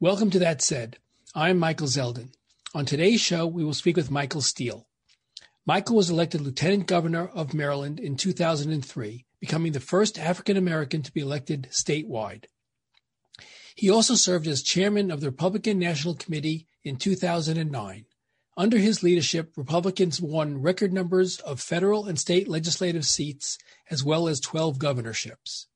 [0.00, 0.98] Welcome to That Said.
[1.34, 2.30] I'm Michael Zeldin.
[2.72, 4.86] On today's show, we will speak with Michael Steele.
[5.66, 11.10] Michael was elected Lieutenant Governor of Maryland in 2003, becoming the first African American to
[11.10, 12.44] be elected statewide.
[13.74, 18.04] He also served as chairman of the Republican National Committee in 2009.
[18.56, 23.58] Under his leadership, Republicans won record numbers of federal and state legislative seats,
[23.90, 25.66] as well as 12 governorships.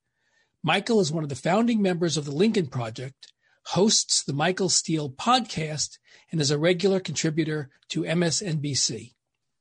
[0.62, 3.31] Michael is one of the founding members of the Lincoln Project,
[3.66, 5.98] hosts the Michael Steele podcast,
[6.30, 9.14] and is a regular contributor to MSNBC.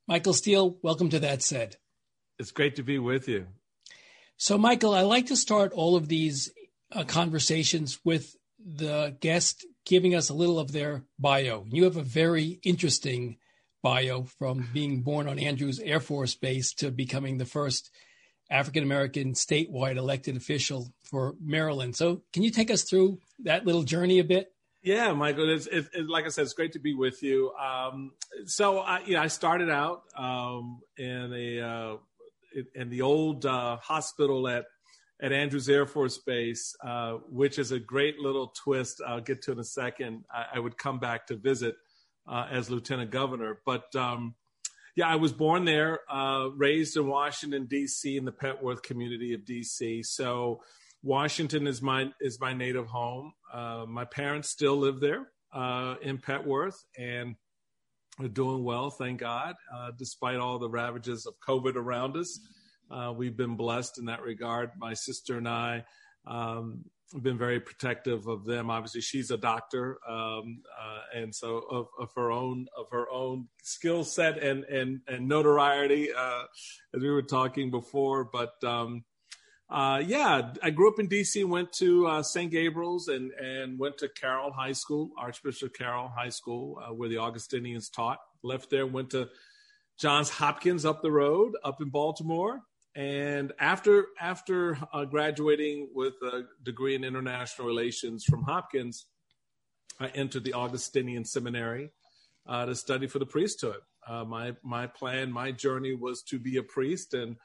[0.08, 1.78] Michael Steele, welcome to That Said.
[2.40, 3.48] It's great to be with you.
[4.38, 6.52] So, Michael, I like to start all of these
[6.92, 11.66] uh, conversations with the guest giving us a little of their bio.
[11.70, 13.38] You have a very interesting
[13.84, 17.92] bio from being born on Andrews Air Force Base to becoming the first
[18.50, 21.96] African American statewide elected official for Maryland.
[21.96, 24.52] So, can you take us through that little journey a bit?
[24.82, 25.48] Yeah, Michael.
[25.50, 25.68] It's,
[26.08, 27.52] like I said, it's great to be with you.
[27.54, 28.14] Um,
[28.46, 31.98] so, I, you know, I started out um, in a uh,
[32.74, 34.66] in the old uh, hospital at
[35.22, 39.02] at Andrews Air Force Base, uh, which is a great little twist.
[39.06, 40.24] I'll get to in a second.
[40.34, 41.76] I, I would come back to visit
[42.28, 44.34] uh, as lieutenant governor, but um,
[44.96, 48.18] yeah, I was born there, uh, raised in Washington D.C.
[48.18, 50.04] in the Petworth community of D.C.
[50.04, 50.62] So
[51.04, 53.34] Washington is my is my native home.
[53.52, 57.36] Uh, my parents still live there uh, in Petworth, and
[58.20, 62.40] are doing well, thank God, uh, despite all the ravages of COVID around us.
[62.90, 64.72] Uh, we've been blessed in that regard.
[64.78, 65.86] My sister and I
[66.28, 66.84] um,
[67.22, 68.70] been very protective of them.
[68.70, 73.48] Obviously, she's a doctor, um, uh, and so of, of, her own of her own
[73.64, 76.44] skill set and and and notoriety, uh,
[76.96, 78.26] as we were talking before.
[78.26, 79.04] But um,
[79.72, 81.44] uh, yeah, I grew up in D.C.
[81.44, 82.52] Went to uh, St.
[82.52, 87.18] Gabriel's and and went to Carroll High School, Archbishop Carroll High School, uh, where the
[87.18, 88.20] Augustinians taught.
[88.44, 89.30] Left there, went to
[90.00, 92.62] Johns Hopkins up the road, up in Baltimore
[92.96, 99.06] and after after uh, graduating with a degree in international relations from Hopkins,
[100.00, 101.92] I entered the Augustinian Seminary
[102.46, 103.80] uh, to study for the priesthood.
[104.06, 107.38] Uh, my my plan, my journey was to be a priest, and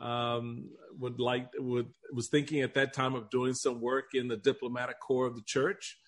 [0.00, 4.36] um, would like would was thinking at that time of doing some work in the
[4.36, 5.98] diplomatic corps of the church,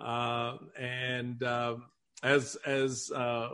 [0.00, 1.84] uh, and um,
[2.22, 3.48] as as uh,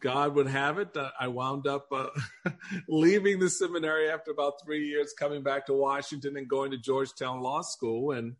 [0.00, 2.08] God would have it, uh, I wound up uh,
[2.88, 7.40] leaving the seminary after about three years, coming back to Washington and going to Georgetown
[7.40, 8.34] Law School, and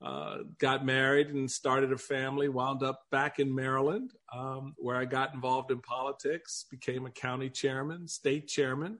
[0.00, 2.48] uh, got married and started a family.
[2.48, 7.50] Wound up back in Maryland, um, where I got involved in politics, became a county
[7.50, 8.98] chairman, state chairman,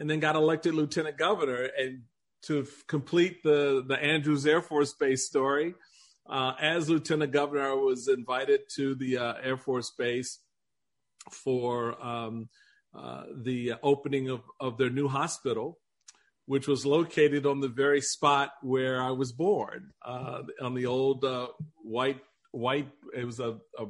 [0.00, 1.68] and then got elected lieutenant governor.
[1.78, 2.02] And
[2.44, 5.74] to f- complete the the Andrews Air Force Base story,
[6.28, 10.38] uh, as lieutenant governor, I was invited to the uh, Air Force Base
[11.30, 12.48] for um,
[12.98, 15.78] uh, the opening of, of their new hospital,
[16.46, 21.24] which was located on the very spot where I was born, uh, on the old
[21.24, 21.48] uh,
[21.84, 22.22] white
[22.52, 22.88] white.
[23.14, 23.84] It was a, a,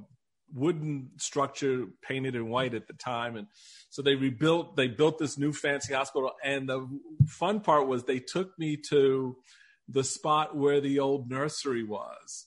[0.55, 3.47] wooden structure painted in white at the time, and
[3.91, 4.77] so they rebuilt.
[4.77, 6.87] They built this new fancy hospital, and the
[7.27, 9.37] fun part was they took me to
[9.89, 12.47] the spot where the old nursery was.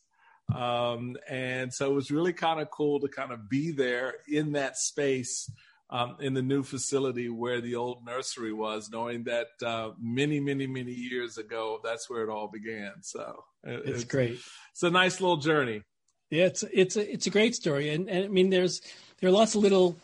[0.53, 4.53] Um, and so it was really kind of cool to kind of be there in
[4.53, 5.49] that space
[5.89, 10.65] um, in the new facility where the old nursery was, knowing that uh, many, many,
[10.67, 12.93] many years ago, that's where it all began.
[13.01, 14.39] So it, it's, it's, great.
[14.71, 15.83] It's a nice little journey.
[16.33, 18.81] Yeah, it's it's a it's a great story, and and I mean, there's
[19.19, 19.97] there are lots of little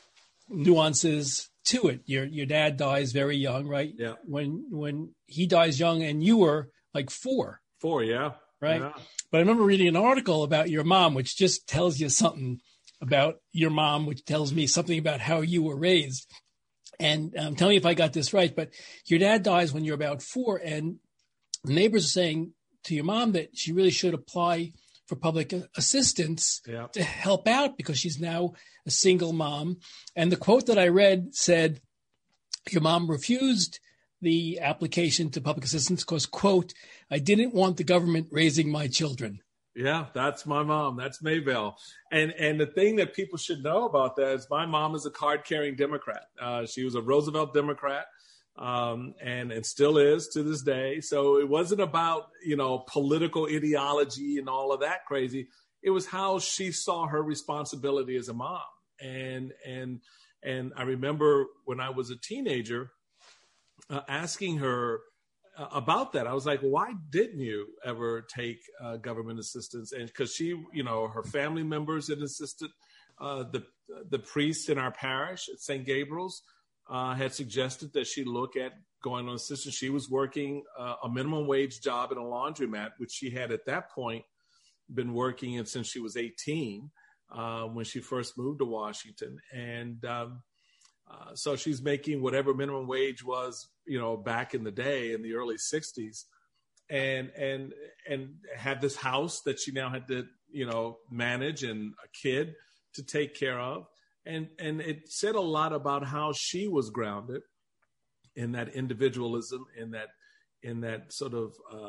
[0.47, 2.01] nuances to it.
[2.06, 3.91] Your your dad dies very young, right?
[3.97, 4.13] Yeah.
[4.25, 7.62] When when he dies young, and you were like four.
[7.81, 8.34] Four, yeah.
[8.62, 8.79] Right.
[8.79, 8.94] Yeah.
[9.31, 12.59] But I remember reading an article about your mom, which just tells you something
[13.01, 16.27] about your mom, which tells me something about how you were raised.
[17.00, 18.69] And um, tell me if I got this right, but
[19.06, 20.98] your dad dies when you're about four, and
[21.65, 24.74] neighbors are saying to your mom that she really should apply
[25.09, 26.88] for public assistance yeah.
[26.94, 28.53] to help out because she's now
[28.85, 29.77] a single mom.
[30.15, 31.81] And the quote that I read said,
[32.69, 33.79] Your mom refused
[34.21, 36.73] the application to public assistance because, quote,
[37.09, 39.41] I didn't want the government raising my children.
[39.75, 40.97] Yeah, that's my mom.
[40.97, 41.73] That's Maybell.
[42.11, 45.11] And and the thing that people should know about that is my mom is a
[45.11, 46.23] card carrying Democrat.
[46.39, 48.06] Uh, she was a Roosevelt Democrat.
[48.59, 51.00] Um, and and still is to this day.
[51.00, 55.47] So it wasn't about you know political ideology and all of that crazy.
[55.81, 58.61] It was how she saw her responsibility as a mom.
[59.01, 60.01] And and
[60.44, 62.91] and I remember when I was a teenager,
[63.89, 65.00] uh, asking her
[65.57, 66.27] uh, about that.
[66.27, 69.91] I was like, why didn't you ever take uh, government assistance?
[69.91, 72.71] And because she, you know, her family members had assisted
[73.19, 73.65] uh, the
[74.09, 75.85] the priest in our parish at St.
[75.85, 76.44] Gabriel's
[76.89, 79.75] uh, had suggested that she look at going on assistance.
[79.75, 83.65] She was working uh, a minimum wage job in a laundromat, which she had at
[83.68, 84.24] that point
[84.94, 86.89] been working in since she was 18
[87.31, 90.41] uh, when she first moved to Washington, and um,
[91.09, 95.21] uh, so she's making whatever minimum wage was, you know, back in the day in
[95.21, 96.24] the early '60s,
[96.89, 97.74] and and
[98.07, 102.56] and had this house that she now had to, you know, manage and a kid
[102.95, 103.85] to take care of,
[104.30, 107.42] and and it said a lot about how she was grounded
[108.36, 110.10] in that individualism, in that
[110.64, 111.88] in that sort of uh,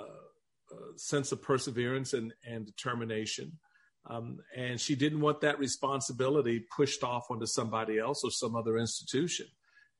[0.72, 3.58] uh, sense of perseverance and and determination.
[4.08, 8.78] Um, and she didn't want that responsibility pushed off onto somebody else or some other
[8.78, 9.46] institution.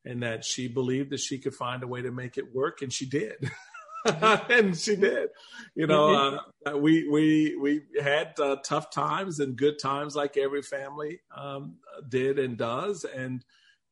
[0.06, 2.90] And that she believed that she could find a way to make it work, and
[2.90, 3.34] she did.
[4.50, 5.28] and she did.
[5.74, 10.62] You know, uh, we we we had uh, tough times and good times, like every
[10.62, 11.76] family um,
[12.08, 13.04] did and does.
[13.04, 13.44] And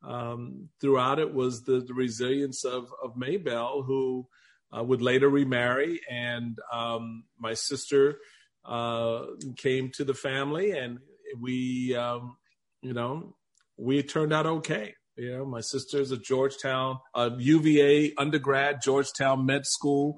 [0.02, 4.26] um, throughout it was the, the resilience of of Maybelle, who
[4.76, 8.18] uh, would later remarry, and um, my sister
[8.64, 9.24] uh,
[9.56, 10.98] came to the family, and
[11.38, 12.36] we, um,
[12.82, 13.34] you know,
[13.76, 14.94] we turned out okay.
[15.18, 20.16] You know, my sister's a Georgetown, a UVA undergrad, Georgetown Med School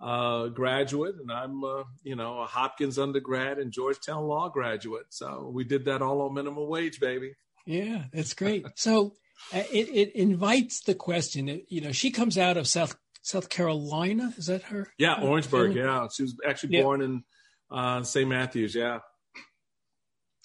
[0.00, 5.06] uh, graduate, and I'm, uh, you know, a Hopkins undergrad and Georgetown Law graduate.
[5.10, 7.32] So we did that all on minimum wage, baby.
[7.66, 8.66] Yeah, that's great.
[8.76, 9.14] so
[9.54, 11.62] uh, it, it invites the question.
[11.68, 14.32] You know, she comes out of South South Carolina.
[14.36, 14.88] Is that her?
[14.98, 15.74] Yeah, Orangeburg.
[15.74, 16.82] Yeah, she was actually yeah.
[16.82, 17.22] born in
[17.70, 18.28] uh, St.
[18.28, 19.00] Matthews, yeah.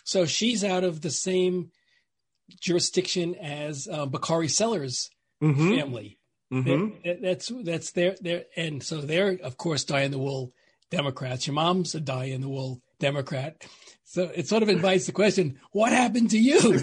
[0.03, 1.71] So she's out of the same
[2.61, 5.09] jurisdiction as uh, Bakari Sellers'
[5.41, 5.75] mm-hmm.
[5.75, 6.19] family.
[6.53, 7.23] Mm-hmm.
[7.23, 10.53] that's that's their their and so they're of course die in the wool
[10.91, 11.47] Democrats.
[11.47, 13.65] Your mom's a die in the wool Democrat.
[14.03, 16.59] So it sort of invites the question, what happened to you?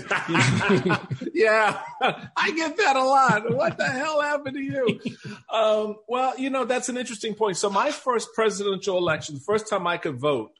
[1.32, 1.81] yeah,
[2.37, 3.55] I get that a lot.
[3.55, 5.00] What the hell happened to you?
[5.50, 7.56] Um, well, you know, that's an interesting point.
[7.56, 10.50] So my first presidential election, the first time I could vote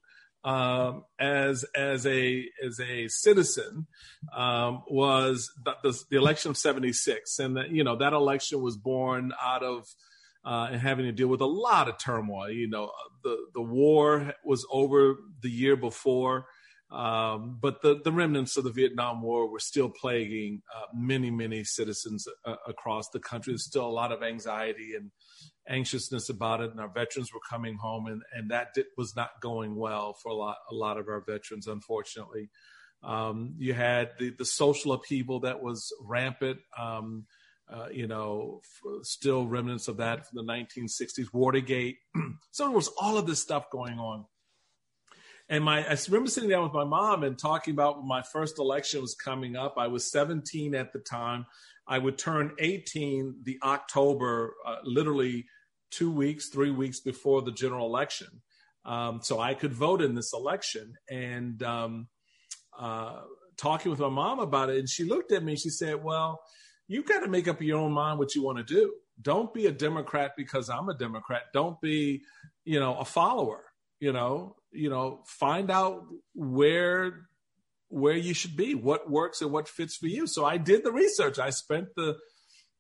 [0.45, 3.87] um, as as a as a citizen
[4.37, 7.39] um, was the, the, election of 76.
[7.39, 9.87] And, the, you know, that election was born out of
[10.45, 12.51] uh, having to deal with a lot of turmoil.
[12.51, 12.91] You know,
[13.23, 16.47] the the war was over the year before,
[16.91, 21.63] um, but the the remnants of the Vietnam War were still plaguing uh, many many
[21.63, 23.53] citizens uh, across the country.
[23.53, 25.13] There's still a lot of anxiety and
[25.69, 29.41] anxiousness about it, and our veterans were coming home, and and that did, was not
[29.41, 32.51] going well for a lot a lot of our veterans, unfortunately.
[33.03, 36.59] Um, you had the the social upheaval that was rampant.
[36.79, 37.27] Um,
[37.73, 38.61] uh, you know,
[39.03, 41.97] still remnants of that from the 1960s, Watergate.
[42.51, 44.27] so there was all of this stuff going on.
[45.49, 48.59] And my, I remember sitting down with my mom and talking about when my first
[48.59, 49.75] election was coming up.
[49.77, 51.47] I was 17 at the time.
[51.87, 55.47] I would turn 18 the October, uh, literally
[55.91, 58.29] two weeks, three weeks before the general election.
[58.85, 60.95] Um, so I could vote in this election.
[61.11, 62.09] And um,
[62.79, 63.21] uh,
[63.57, 65.57] talking with my mom about it, and she looked at me.
[65.57, 66.41] She said, "Well,
[66.89, 68.93] you got to make up your own mind what you want to do.
[69.21, 71.43] Don't be a Democrat because I'm a Democrat.
[71.53, 72.23] Don't be,
[72.65, 73.65] you know, a follower.
[74.01, 76.03] You know, you know, find out
[76.35, 77.29] where
[77.93, 80.27] where you should be, what works and what fits for you.
[80.27, 81.39] So I did the research.
[81.39, 82.17] I spent the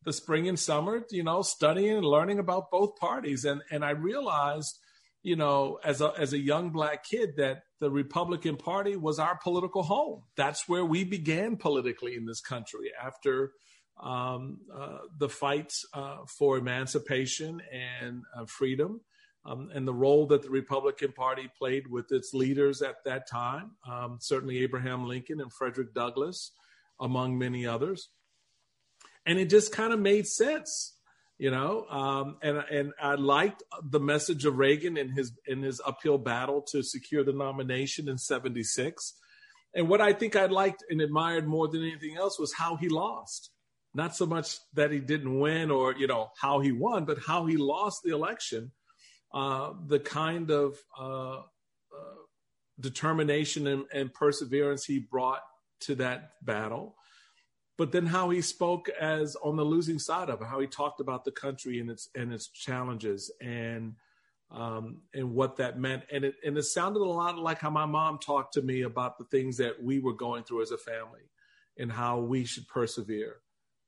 [0.04, 3.90] the spring and summer, you know, studying and learning about both parties, and and I
[3.90, 4.78] realized,
[5.22, 9.38] you know, as a as a young black kid, that the Republican Party was our
[9.42, 10.22] political home.
[10.36, 13.52] That's where we began politically in this country after
[14.02, 19.02] um, uh, the fights uh, for emancipation and uh, freedom,
[19.44, 23.72] um, and the role that the Republican Party played with its leaders at that time,
[23.88, 26.52] um, certainly Abraham Lincoln and Frederick Douglass,
[27.00, 28.08] among many others.
[29.26, 30.96] And it just kind of made sense,
[31.38, 31.86] you know.
[31.90, 36.62] Um, and and I liked the message of Reagan in his in his uphill battle
[36.70, 39.14] to secure the nomination in '76.
[39.74, 42.88] And what I think I liked and admired more than anything else was how he
[42.88, 43.50] lost
[43.94, 47.46] not so much that he didn't win or you know how he won, but how
[47.46, 48.72] he lost the election.
[49.34, 51.42] Uh, the kind of uh, uh,
[52.80, 55.40] determination and, and, perseverance he brought
[55.80, 56.94] to that battle,
[57.78, 61.00] but then how he spoke as on the losing side of it, how he talked
[61.00, 63.94] about the country and its and its challenges and
[64.50, 67.86] um, and what that meant, and it and it sounded a lot like how my
[67.86, 71.22] mom talked to me about the things that we were going through as a family
[71.78, 73.36] and how we should persevere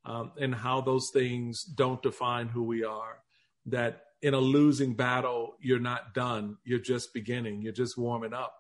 [0.06, 3.18] um, and how those things don't define who we are.
[3.66, 6.56] That in a losing battle, you're not done.
[6.64, 7.60] You're just beginning.
[7.60, 8.54] You're just warming up.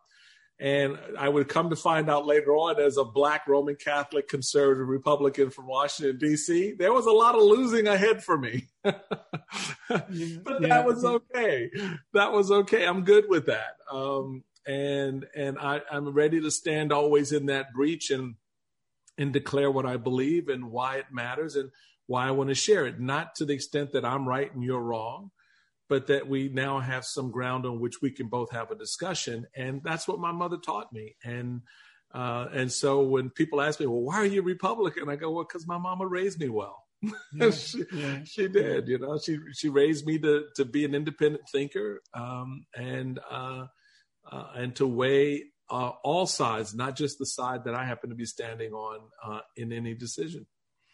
[0.60, 4.86] And I would come to find out later on, as a black Roman Catholic conservative
[4.86, 8.68] Republican from Washington, D.C., there was a lot of losing ahead for me.
[8.82, 9.00] but
[9.88, 10.68] yeah.
[10.68, 11.70] that was okay.
[12.12, 12.86] That was okay.
[12.86, 13.78] I'm good with that.
[13.90, 18.34] Um, and and I, I'm ready to stand always in that breach and
[19.16, 21.70] and declare what I believe and why it matters and
[22.06, 23.00] why I want to share it.
[23.00, 25.30] Not to the extent that I'm right and you're wrong,
[25.88, 29.46] but that we now have some ground on which we can both have a discussion.
[29.54, 31.16] And that's what my mother taught me.
[31.24, 31.62] And
[32.14, 35.08] uh, and so when people ask me, well, why are you Republican?
[35.08, 36.84] I go, well, because my mama raised me well.
[37.34, 38.18] Yeah, she, yeah.
[38.24, 42.66] she, did, you know, she, she raised me to, to be an independent thinker um,
[42.76, 43.66] and, uh,
[44.30, 48.16] uh, and to weigh uh, all sides, not just the side that I happen to
[48.16, 50.46] be standing on uh, in any decision.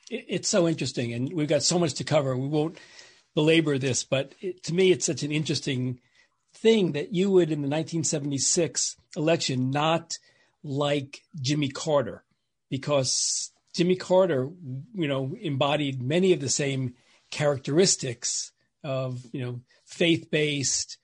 [0.09, 2.37] It's so interesting, and we've got so much to cover.
[2.37, 2.78] We won't
[3.35, 6.01] belabor this, but it, to me, it's such an interesting
[6.53, 10.19] thing that you would, in the 1976 election, not
[10.63, 12.25] like Jimmy Carter,
[12.69, 14.49] because Jimmy Carter,
[14.95, 16.95] you know, embodied many of the same
[17.31, 20.97] characteristics of, you know, faith-based,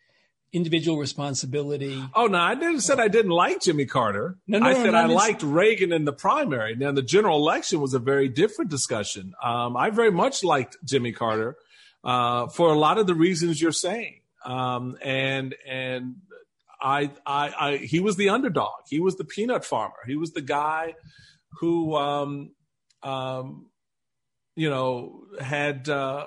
[0.52, 2.02] individual responsibility.
[2.14, 4.38] Oh no, I didn't said I didn't like Jimmy Carter.
[4.46, 6.74] No, no, I said no, I liked Reagan in the primary.
[6.74, 9.34] Now the general election was a very different discussion.
[9.42, 11.56] Um, I very much liked Jimmy Carter
[12.06, 14.20] uh, for a lot of the reasons you're saying.
[14.44, 16.16] Um, and and
[16.80, 18.84] I, I, I, he was the underdog.
[18.88, 19.96] He was the peanut farmer.
[20.06, 20.94] He was the guy
[21.58, 22.52] who, um,
[23.02, 23.66] um,
[24.54, 26.26] you know, had uh,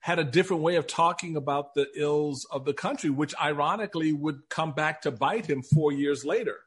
[0.00, 4.48] had a different way of talking about the ills of the country, which ironically would
[4.48, 6.58] come back to bite him four years later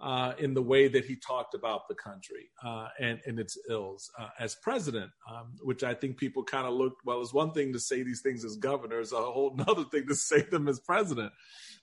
[0.00, 4.10] uh, in the way that he talked about the country uh, and, and its ills
[4.18, 7.72] uh, as president, um, which I think people kind of looked, well, it's one thing
[7.72, 10.78] to say these things as governor, it's a whole other thing to say them as
[10.80, 11.32] president.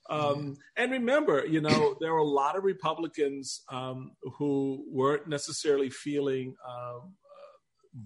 [0.10, 5.90] Um, and remember, you know, there were a lot of Republicans um, who weren't necessarily
[5.90, 7.16] feeling um,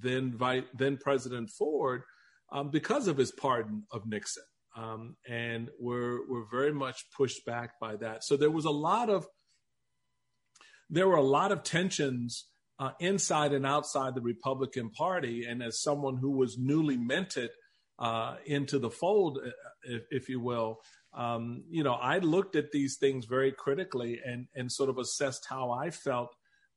[0.01, 0.39] then,
[0.75, 2.01] then President Ford
[2.51, 4.43] um, because of his pardon of Nixon.
[4.77, 8.23] Um, and were were very much pushed back by that.
[8.23, 9.25] So there was a lot of
[10.89, 12.45] there were a lot of tensions
[12.79, 15.45] uh, inside and outside the Republican Party.
[15.45, 17.49] And as someone who was newly minted
[17.99, 19.49] uh, into the fold, uh,
[19.83, 20.79] if, if you will,
[21.13, 25.47] um, you know, I looked at these things very critically and and sort of assessed
[25.49, 26.35] how I felt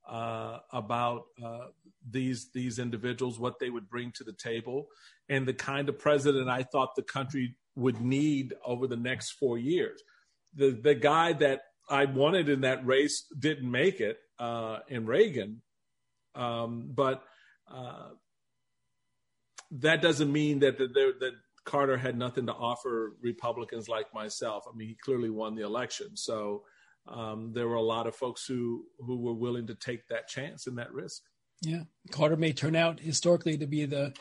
[0.08, 1.66] uh, about uh,
[2.08, 4.86] these these individuals, what they would bring to the table,
[5.28, 9.58] and the kind of president I thought the country would need over the next four
[9.58, 10.02] years.
[10.54, 11.60] The the guy that
[11.92, 15.60] I wanted in that race didn't make it uh, in Reagan,
[16.34, 17.22] um, but
[17.70, 18.08] uh,
[19.72, 21.32] that doesn't mean that the, that
[21.64, 24.64] Carter had nothing to offer Republicans like myself.
[24.66, 26.62] I mean, he clearly won the election, so
[27.06, 30.66] um, there were a lot of folks who who were willing to take that chance
[30.66, 31.22] and that risk.
[31.60, 34.14] Yeah, Carter may turn out historically to be the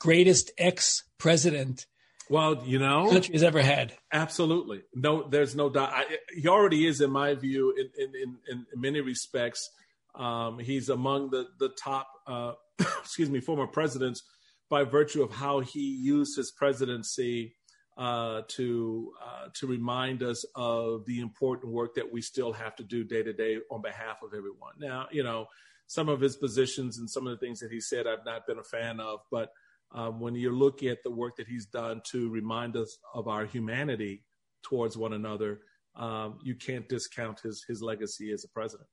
[0.00, 1.86] greatest ex president
[2.28, 3.92] well, you know, country has ever had.
[4.12, 5.90] Absolutely, no, there's no doubt.
[5.92, 6.04] I,
[6.34, 9.70] he already is, in my view, in in in, in many respects.
[10.14, 12.52] Um, he's among the the top, uh,
[13.00, 14.22] excuse me, former presidents
[14.70, 17.54] by virtue of how he used his presidency
[17.96, 22.82] uh, to uh, to remind us of the important work that we still have to
[22.82, 24.74] do day to day on behalf of everyone.
[24.78, 25.46] Now, you know,
[25.86, 28.58] some of his positions and some of the things that he said, I've not been
[28.58, 29.50] a fan of, but
[29.94, 33.46] um, when you look at the work that he's done to remind us of our
[33.46, 34.24] humanity
[34.62, 35.60] towards one another,
[35.96, 38.88] um, you can't discount his his legacy as a president.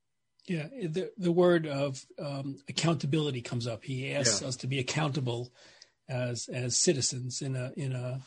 [0.48, 3.84] Yeah, the the word of um, accountability comes up.
[3.84, 4.48] He asks yeah.
[4.48, 5.52] us to be accountable
[6.08, 8.22] as as citizens in a in a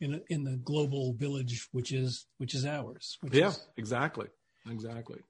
[0.00, 3.16] in a, in the global village, which is which is ours.
[3.20, 4.26] Which yeah, is, exactly,
[4.70, 5.20] exactly.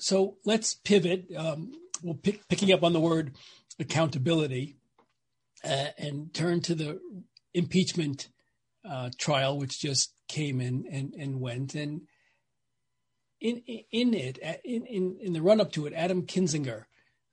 [0.00, 1.26] So let's pivot.
[1.36, 1.72] Um,
[2.02, 3.34] we'll pick, picking up on the word
[3.80, 4.77] accountability
[5.64, 7.00] uh, and turn to the
[7.54, 8.28] impeachment
[8.88, 11.74] uh, trial, which just came in and, and went.
[11.74, 12.02] And
[13.40, 16.84] in in it, in in, in the run up to it, Adam Kinzinger,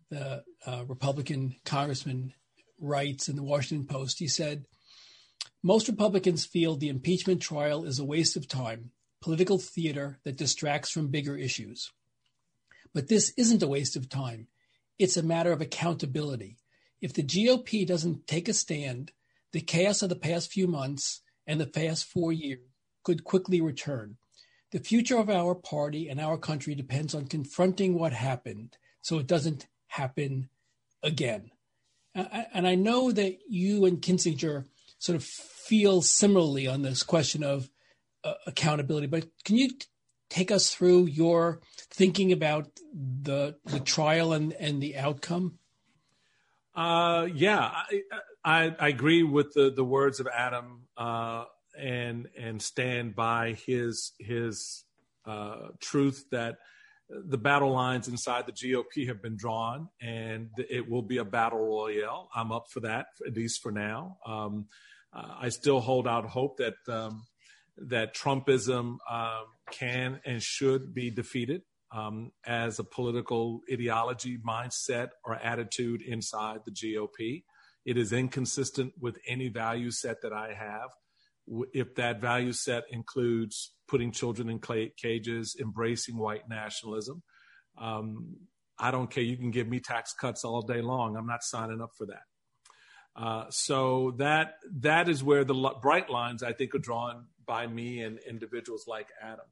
[0.10, 2.34] the uh, Republican congressman,
[2.80, 4.20] writes in the Washington Post.
[4.20, 4.66] He said,
[5.64, 8.92] "Most Republicans feel the impeachment trial is a waste of time,
[9.22, 11.92] political theater that distracts from bigger issues.
[12.94, 14.48] But this isn't a waste of time.
[15.00, 16.58] It's a matter of accountability."
[17.02, 19.12] If the GOP doesn't take a stand,
[19.52, 22.60] the chaos of the past few months and the past four years
[23.04, 24.18] could quickly return.
[24.72, 29.28] The future of our party and our country depends on confronting what happened so it
[29.28, 30.50] doesn't happen
[31.04, 31.52] again.
[32.16, 34.66] And I know that you and Kinzinger
[34.98, 37.70] sort of feel similarly on this question of
[38.24, 39.08] uh, accountability.
[39.08, 39.70] But can you
[40.30, 41.62] take us through your
[41.92, 45.60] thinking about the the trial and and the outcome?
[46.76, 48.02] Uh, yeah, I,
[48.44, 51.46] I, I agree with the the words of Adam uh,
[51.78, 54.84] and and stand by his his
[55.26, 56.58] uh, truth that
[57.10, 61.60] the battle lines inside the GOP have been drawn, and it will be a battle
[61.60, 62.30] royale.
[62.36, 64.18] I'm up for that, at least for now.
[64.26, 64.66] Um,
[65.14, 67.26] uh, I still hold out hope that um,
[67.78, 71.62] that Trumpism uh, can and should be defeated
[71.96, 77.44] um, as a political ideology, mindset, or attitude inside the GOP.
[77.86, 80.90] It is inconsistent with any value set that I have.
[81.74, 84.60] If that value set includes putting children in
[84.98, 87.22] cages, embracing white nationalism.
[87.78, 88.38] Um,
[88.78, 89.24] I don't care.
[89.24, 91.16] You can give me tax cuts all day long.
[91.16, 92.24] I'm not signing up for that.
[93.16, 98.02] Uh, so that that is where the bright lines I think are drawn by me
[98.02, 99.46] and individuals like Adam.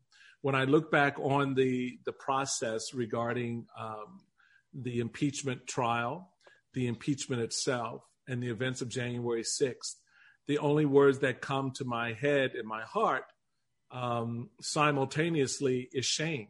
[0.43, 4.19] When I look back on the the process regarding um,
[4.73, 6.29] the impeachment trial,
[6.73, 9.95] the impeachment itself, and the events of January 6th,
[10.47, 13.23] the only words that come to my head and my heart
[13.91, 16.49] um, simultaneously is shame.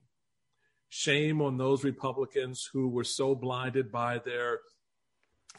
[0.89, 4.59] Shame on those Republicans who were so blinded by their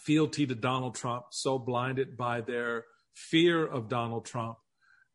[0.00, 4.56] fealty to Donald Trump, so blinded by their fear of Donald Trump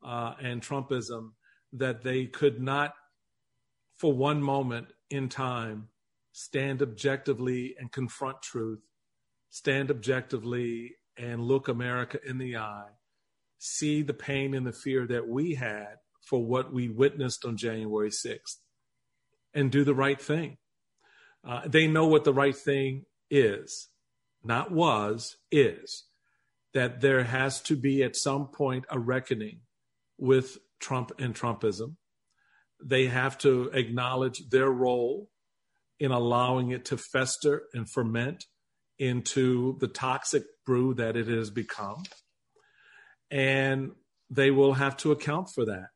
[0.06, 1.32] uh, and Trumpism
[1.74, 2.94] that they could not,
[4.00, 5.90] for one moment in time,
[6.32, 8.80] stand objectively and confront truth,
[9.50, 12.88] stand objectively and look America in the eye,
[13.58, 18.10] see the pain and the fear that we had for what we witnessed on January
[18.10, 18.58] 6th
[19.54, 20.58] and do the right thing.
[21.46, 23.90] Uh, they know what the right thing is,
[24.44, 26.06] not was, is.
[26.74, 29.62] That there has to be at some point a reckoning
[30.18, 31.96] with Trump and Trumpism.
[32.84, 35.30] They have to acknowledge their role
[36.00, 38.46] in allowing it to fester and ferment
[38.98, 42.04] into the toxic brew that it has become.
[43.32, 43.92] And
[44.30, 45.88] they will have to account for that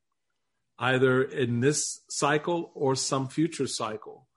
[0.80, 4.28] either in this cycle or some future cycle,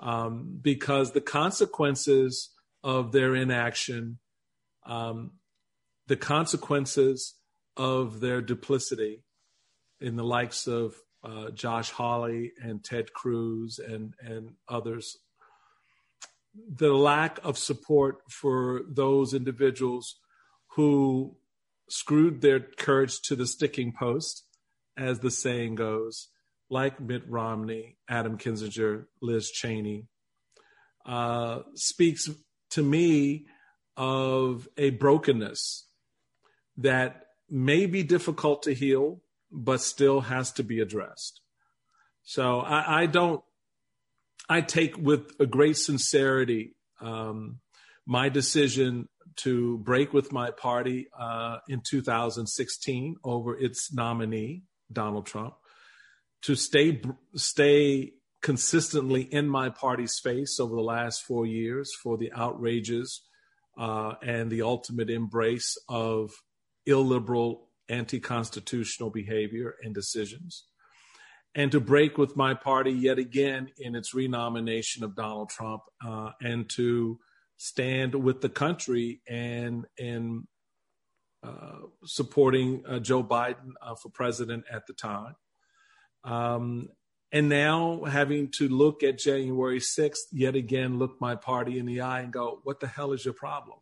[0.00, 2.50] um, because the consequences
[2.82, 4.18] of their inaction,
[4.84, 5.32] um,
[6.06, 7.34] the consequences
[7.76, 9.22] of their duplicity
[10.00, 10.94] in the likes of
[11.26, 15.18] uh, Josh Hawley and Ted Cruz and, and others,
[16.54, 20.20] the lack of support for those individuals
[20.76, 21.36] who
[21.88, 24.44] screwed their courage to the sticking post
[24.96, 26.28] as the saying goes,
[26.70, 30.06] like Mitt Romney, Adam Kinzinger, Liz Cheney,
[31.04, 32.30] uh, speaks
[32.70, 33.46] to me
[33.96, 35.86] of a brokenness
[36.76, 41.40] that may be difficult to heal, but still has to be addressed.
[42.22, 43.42] So I, I don't,
[44.48, 47.60] I take with a great sincerity um,
[48.06, 55.54] my decision to break with my party uh, in 2016 over its nominee, Donald Trump,
[56.42, 57.02] to stay
[57.34, 63.22] stay consistently in my party's face over the last four years for the outrages
[63.78, 66.30] uh, and the ultimate embrace of
[66.86, 70.64] illiberal, anti-constitutional behavior and decisions,
[71.54, 76.30] and to break with my party yet again in its renomination of Donald Trump, uh,
[76.40, 77.18] and to
[77.56, 80.46] stand with the country and and
[81.42, 85.36] uh, supporting uh, Joe Biden uh, for president at the time.
[86.24, 86.88] Um,
[87.32, 92.00] and now having to look at January 6th, yet again, look my party in the
[92.00, 93.78] eye and go, what the hell is your problem?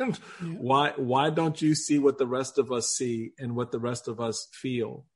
[0.00, 0.14] Yeah.
[0.58, 4.08] Why, why don't you see what the rest of us see and what the rest
[4.08, 5.06] of us feel?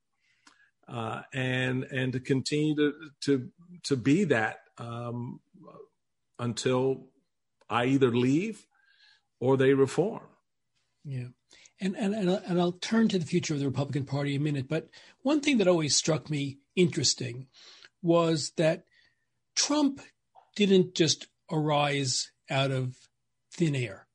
[0.87, 2.93] Uh, and, and to continue to,
[3.23, 3.49] to,
[3.85, 5.41] to be that um,
[6.39, 7.07] until
[7.71, 8.67] I either leave
[9.41, 10.23] or they reform.
[11.05, 11.29] Yeah
[11.81, 14.69] and, and, and I'll turn to the future of the Republican Party in a minute.
[14.69, 14.89] But
[15.23, 17.49] one thing that always struck me interesting
[18.03, 18.85] was that
[19.57, 20.01] Trump
[20.57, 22.97] didn't just arise out of
[23.53, 24.07] thin air.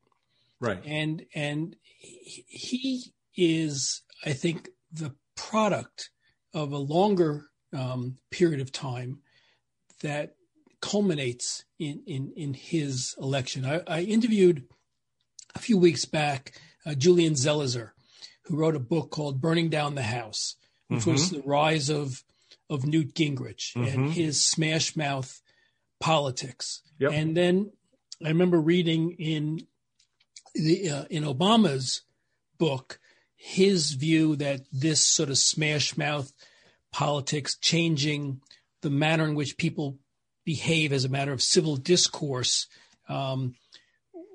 [0.60, 0.82] Right.
[0.86, 6.10] And, and he is, I think, the product
[6.54, 9.20] of a longer um, period of time
[10.02, 10.36] that
[10.82, 13.66] culminates in, in, in his election.
[13.66, 14.64] I, I interviewed
[15.56, 16.54] a few weeks back
[16.86, 17.92] uh, Julian Zelizer,
[18.46, 20.56] who wrote a book called Burning Down the House,
[20.88, 21.12] which mm-hmm.
[21.12, 22.24] was the rise of,
[22.70, 23.84] of Newt Gingrich mm-hmm.
[23.84, 25.42] and his smash mouth
[26.00, 26.82] politics.
[27.00, 27.12] Yep.
[27.14, 27.72] And then
[28.24, 29.68] I remember reading in
[30.54, 32.02] the uh, in Obama's
[32.58, 33.00] book
[33.36, 36.34] his view that this sort of smash mouth
[36.92, 38.42] politics changing
[38.82, 39.98] the manner in which people
[40.44, 42.68] behave as a matter of civil discourse
[43.08, 43.56] um,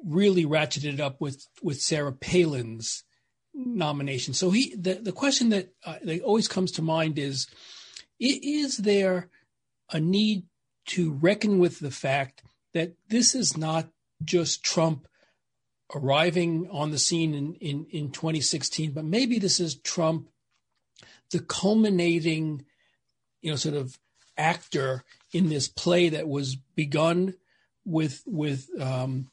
[0.05, 3.05] really ratcheted up with with Sarah Palin's
[3.53, 4.33] nomination.
[4.33, 7.46] So he the the question that uh, that always comes to mind is
[8.18, 9.29] is there
[9.90, 10.44] a need
[10.87, 13.88] to reckon with the fact that this is not
[14.22, 15.07] just Trump
[15.94, 20.29] arriving on the scene in, in, in 2016, but maybe this is Trump,
[21.31, 22.64] the culminating,
[23.42, 23.99] you know, sort of
[24.37, 27.35] actor in this play that was begun
[27.85, 29.31] with with um,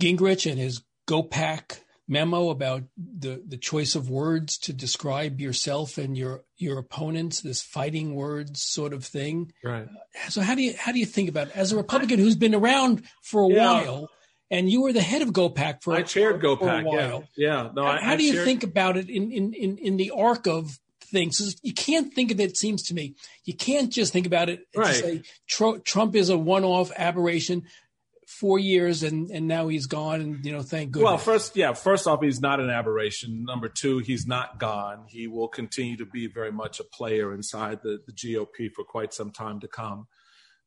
[0.00, 6.16] Gingrich and his GOPAC memo about the, the choice of words to describe yourself and
[6.16, 9.52] your your opponents, this fighting words sort of thing.
[9.62, 9.88] Right.
[10.28, 11.56] So how do you how do you think about it?
[11.56, 13.64] as a Republican who's been around for a yeah.
[13.64, 14.10] while?
[14.50, 16.58] And you were the head of GOPAC for I chaired for, GOPAC.
[16.58, 17.24] For a while.
[17.36, 17.70] Yeah, yeah.
[17.74, 18.44] No, how, I, how do you chaired...
[18.44, 21.56] think about it in, in, in, in the arc of things?
[21.62, 22.50] You can't think of it.
[22.50, 24.66] it seems to me you can't just think about it.
[24.76, 24.94] Right.
[24.94, 25.22] Say,
[25.84, 27.64] Trump is a one-off aberration
[28.26, 31.06] four years and and now he's gone and you know thank goodness.
[31.06, 33.44] Well, first, yeah, first off, he's not an aberration.
[33.44, 35.04] Number two, he's not gone.
[35.08, 39.12] He will continue to be very much a player inside the, the GOP for quite
[39.12, 40.06] some time to come.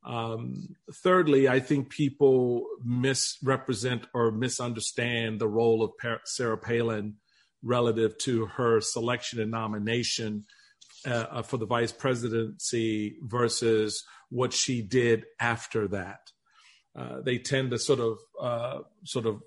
[0.03, 5.91] Um, thirdly, I think people misrepresent or misunderstand the role of
[6.25, 7.15] Sarah Palin
[7.63, 10.45] relative to her selection and nomination
[11.05, 16.19] uh, for the vice presidency versus what she did after that.
[16.95, 19.41] Uh, they tend to sort of uh, sort of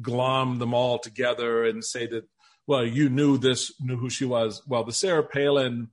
[0.00, 2.24] glom them all together and say that,
[2.66, 4.62] well, you knew this, knew who she was.
[4.66, 5.88] Well, the Sarah Palin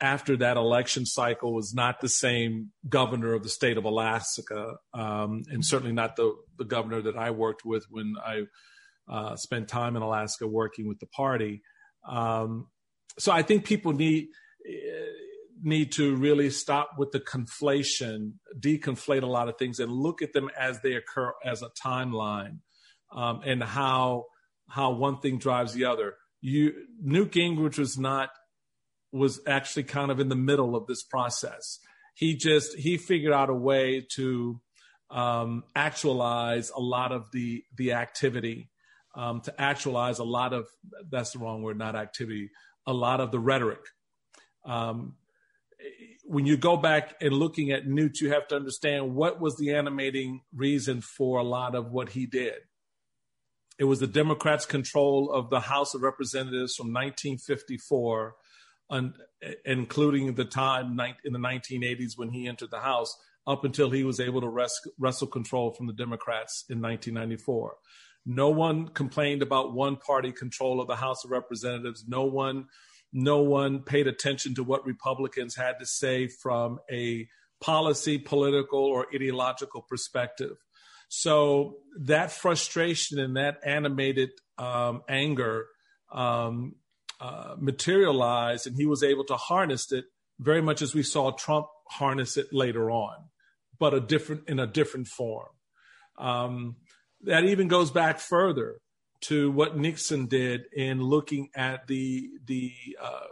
[0.00, 5.42] after that election cycle was not the same governor of the state of Alaska, um,
[5.50, 8.42] and certainly not the the governor that I worked with when I
[9.08, 11.62] uh, spent time in Alaska working with the party.
[12.08, 12.68] Um,
[13.18, 14.28] so I think people need
[15.60, 20.32] need to really stop with the conflation, deconflate a lot of things, and look at
[20.32, 22.58] them as they occur as a timeline,
[23.12, 24.26] um, and how
[24.68, 26.14] how one thing drives the other.
[26.40, 28.30] You Newt Gingrich was not
[29.12, 31.78] was actually kind of in the middle of this process.
[32.14, 34.60] He just he figured out a way to
[35.10, 38.70] um, actualize a lot of the the activity,
[39.14, 40.66] um, to actualize a lot of
[41.10, 42.50] that's the wrong word, not activity,
[42.86, 43.80] a lot of the rhetoric.
[44.64, 45.14] Um,
[46.24, 49.74] when you go back and looking at Newt, you have to understand what was the
[49.74, 52.54] animating reason for a lot of what he did.
[53.78, 58.34] It was the Democrats' control of the House of Representatives from 1954,
[59.64, 64.20] including the time in the 1980s when he entered the House, up until he was
[64.20, 67.76] able to wrestle control from the Democrats in 1994.
[68.26, 72.04] No one complained about one party control of the House of Representatives.
[72.06, 72.66] No one
[73.10, 77.26] no one paid attention to what Republicans had to say from a
[77.58, 80.58] policy, political, or ideological perspective.
[81.08, 85.68] So that frustration and that animated um, anger
[86.12, 86.74] um,
[87.20, 90.04] uh, materialized, and he was able to harness it
[90.38, 93.16] very much as we saw Trump harness it later on,
[93.78, 95.48] but a different in a different form.
[96.18, 96.76] Um,
[97.22, 98.80] that even goes back further
[99.20, 103.26] to what Nixon did in looking at the the uh,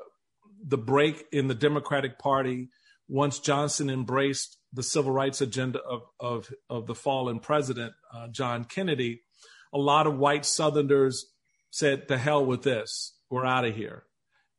[0.66, 2.68] the break in the Democratic Party
[3.08, 8.64] once Johnson embraced the civil rights agenda of of, of the fallen president uh, John
[8.64, 9.22] Kennedy.
[9.72, 11.26] A lot of white Southerners
[11.70, 14.04] said, "To hell with this, we're out of here."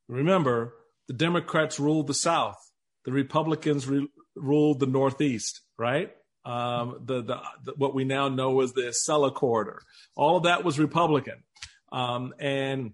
[0.07, 0.73] Remember,
[1.07, 2.57] the Democrats ruled the South,
[3.05, 6.11] the Republicans re- ruled the Northeast, right?
[6.47, 9.81] um, the, the, the, what we now know as the Acela corridor.
[10.15, 11.43] All of that was Republican,
[11.91, 12.93] um, and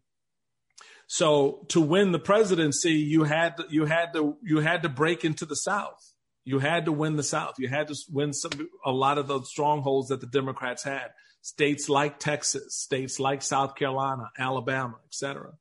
[1.07, 5.23] so to win the presidency, you had to, you had to you had to break
[5.23, 6.01] into the South.
[6.45, 7.53] You had to win the South.
[7.59, 8.51] You had to win some
[8.83, 11.12] a lot of those strongholds that the Democrats had.
[11.41, 15.51] States like Texas, states like South Carolina, Alabama, etc.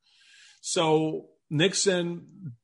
[0.63, 2.55] So Nixon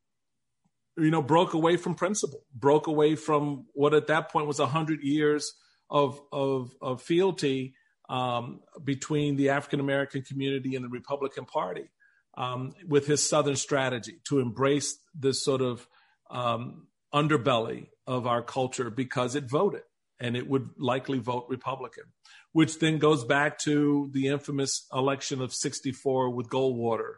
[0.99, 4.67] you know, broke away from principle, broke away from what at that point was a
[4.67, 5.55] hundred years
[5.91, 7.75] of of, of fealty
[8.09, 11.89] um, between the African American community and the Republican Party,
[12.37, 15.87] um, with his Southern strategy to embrace this sort of
[16.31, 19.83] um, underbelly of our culture because it voted
[20.21, 22.05] and it would likely vote Republican,
[22.53, 27.17] which then goes back to the infamous election of '64 with Goldwater,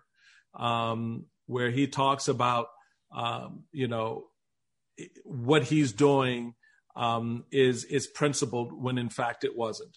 [0.55, 2.69] um, where he talks about
[3.13, 4.25] um, you know,
[5.25, 6.55] what he's doing
[6.97, 9.97] um, is is principled when in fact it wasn't,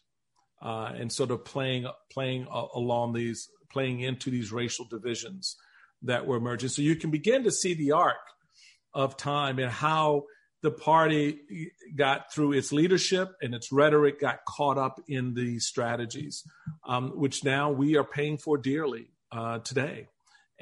[0.61, 5.55] uh, and sort of playing playing along these playing into these racial divisions
[6.01, 6.69] that were emerging.
[6.69, 8.17] So you can begin to see the arc
[8.93, 10.23] of time and how
[10.61, 11.39] the party
[11.95, 16.43] got through its leadership and its rhetoric got caught up in these strategies,
[16.87, 20.07] um, which now we are paying for dearly uh, today.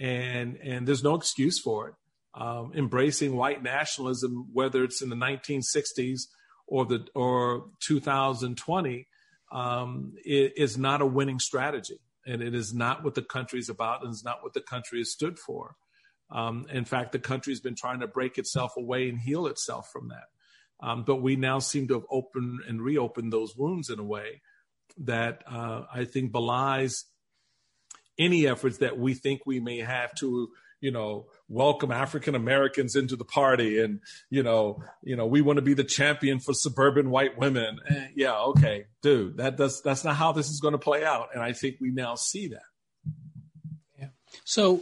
[0.02, 1.96] And, and there's no excuse for it.
[2.34, 6.22] Um, embracing white nationalism, whether it's in the 1960s
[6.66, 9.08] or the or 2020,
[9.52, 14.02] um, is not a winning strategy, and it is not what the country is about,
[14.02, 15.76] and it's not what the country has stood for.
[16.32, 19.90] Um, in fact, the country has been trying to break itself away and heal itself
[19.92, 20.26] from that.
[20.82, 24.42] Um, but we now seem to have opened and reopened those wounds in a way
[24.98, 27.06] that uh, I think belies
[28.22, 33.16] any efforts that we think we may have to, you know, welcome African Americans into
[33.16, 37.10] the party, and you know, you know, we want to be the champion for suburban
[37.10, 37.80] white women.
[37.90, 41.30] Eh, yeah, okay, dude, that does that's not how this is going to play out,
[41.34, 42.64] and I think we now see that.
[44.00, 44.10] Yeah.
[44.46, 44.82] So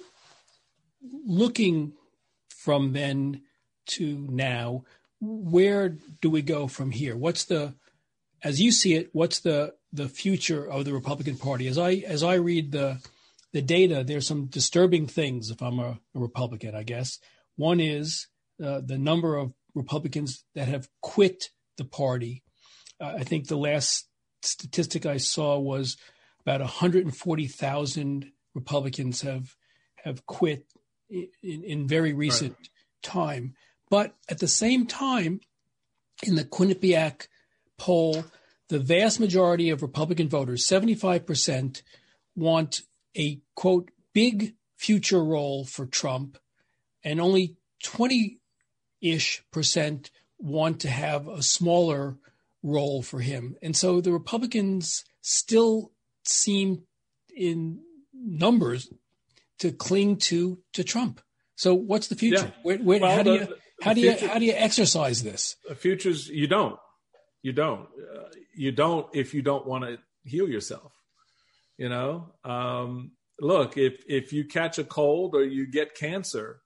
[1.26, 1.94] looking
[2.50, 3.42] from then
[3.88, 4.84] to now,
[5.22, 5.90] where
[6.22, 7.16] do we go from here?
[7.16, 7.74] What's the,
[8.44, 11.68] as you see it, what's the the future of the Republican Party?
[11.68, 13.00] As I as I read the
[13.54, 15.50] the data, there's some disturbing things.
[15.50, 17.20] If I'm a, a Republican, I guess
[17.56, 18.28] one is
[18.64, 22.44] uh, the number of Republicans that have quit the party.
[23.00, 24.08] Uh, I think the last
[24.42, 25.98] statistic I saw was
[26.42, 29.56] about 140,000 Republicans have
[30.04, 30.66] have quit
[31.10, 32.70] in, in very recent right.
[33.04, 33.54] time.
[33.90, 35.42] But at the same time,
[36.24, 37.28] in the Quinnipiac
[37.78, 38.24] poll,
[38.70, 41.82] the vast majority of Republican voters, 75%,
[42.36, 42.82] want
[43.16, 46.38] a quote, big future role for Trump,
[47.04, 48.40] and only 20
[49.02, 52.18] ish percent want to have a smaller
[52.64, 53.56] role for him.
[53.62, 55.92] And so the Republicans still
[56.24, 56.84] seem
[57.36, 57.80] in
[58.14, 58.92] numbers
[59.60, 61.22] to cling to to Trump.
[61.56, 62.46] So what's the future?
[62.46, 62.52] Yeah.
[62.64, 63.48] Where, where, well, how do you
[63.82, 65.56] how do you how do you exercise this?
[65.68, 66.78] The futures you don't
[67.42, 70.94] you don't uh, you don't if you don't want to heal yourself.
[71.80, 76.60] You know, um, look if if you catch a cold or you get cancer,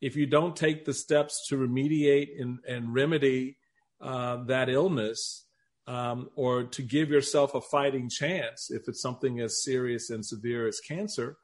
[0.00, 3.58] if you don't take the steps to remediate and, and remedy
[4.00, 5.46] uh, that illness,
[5.86, 10.66] um, or to give yourself a fighting chance if it's something as serious and severe
[10.66, 11.36] as cancer,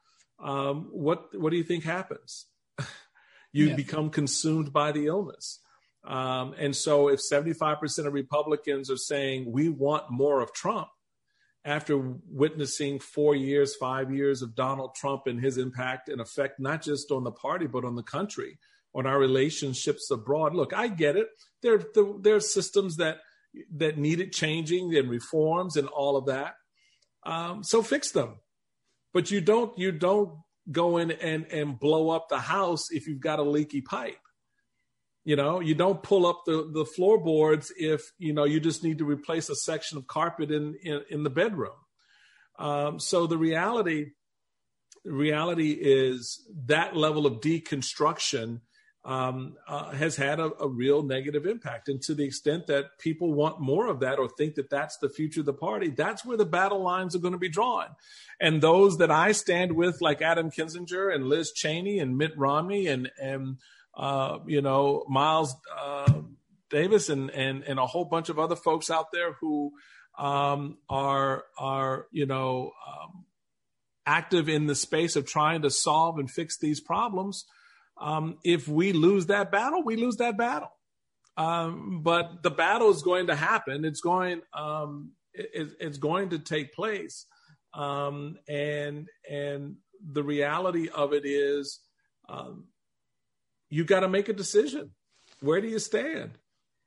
[0.43, 2.47] um, what what do you think happens?
[3.53, 3.77] you yeah.
[3.77, 5.61] become consumed by the illness.
[6.05, 10.89] Um, and so, if 75% of Republicans are saying we want more of Trump,
[11.67, 11.99] after
[12.31, 17.11] witnessing four years, five years of Donald Trump and his impact and effect, not just
[17.11, 18.59] on the party, but on the country,
[18.95, 20.55] on our relationships abroad.
[20.55, 21.29] Look, I get it.
[21.63, 23.19] There, there, there are systems that
[23.77, 26.55] that needed changing and reforms and all of that.
[27.25, 28.37] Um, so fix them
[29.17, 33.19] but you don't you don't go in and and blow up the house if you've
[33.19, 34.19] got a leaky pipe
[35.27, 38.99] you know you don't pull up the the floorboards if you know you just need
[38.99, 41.77] to replace a section of carpet in in, in the bedroom
[42.59, 44.13] um, so the reality
[45.05, 48.61] reality is that level of deconstruction
[49.05, 51.89] um, uh, has had a, a, real negative impact.
[51.89, 55.09] And to the extent that people want more of that or think that that's the
[55.09, 57.87] future of the party, that's where the battle lines are going to be drawn.
[58.41, 62.89] And those that I stand with, like Adam Kinzinger and Liz Cheney and Mitt Romney
[62.89, 63.59] and, and
[63.97, 66.13] uh, you know, Miles uh,
[66.71, 69.73] Davis and, and, and a whole bunch of other folks out there who
[70.19, 73.25] um, are, are, you know, um,
[74.07, 77.47] active in the space of trying to solve and fix these problems
[77.99, 80.71] um, if we lose that battle, we lose that battle.
[81.37, 83.85] Um, but the battle is going to happen.
[83.85, 84.43] It's going.
[84.55, 87.27] Um, it, it's going to take place.
[87.75, 91.81] Um, and and the reality of it is,
[92.29, 92.69] um,
[93.71, 94.91] you got to make a decision.
[95.41, 96.39] Where do you stand?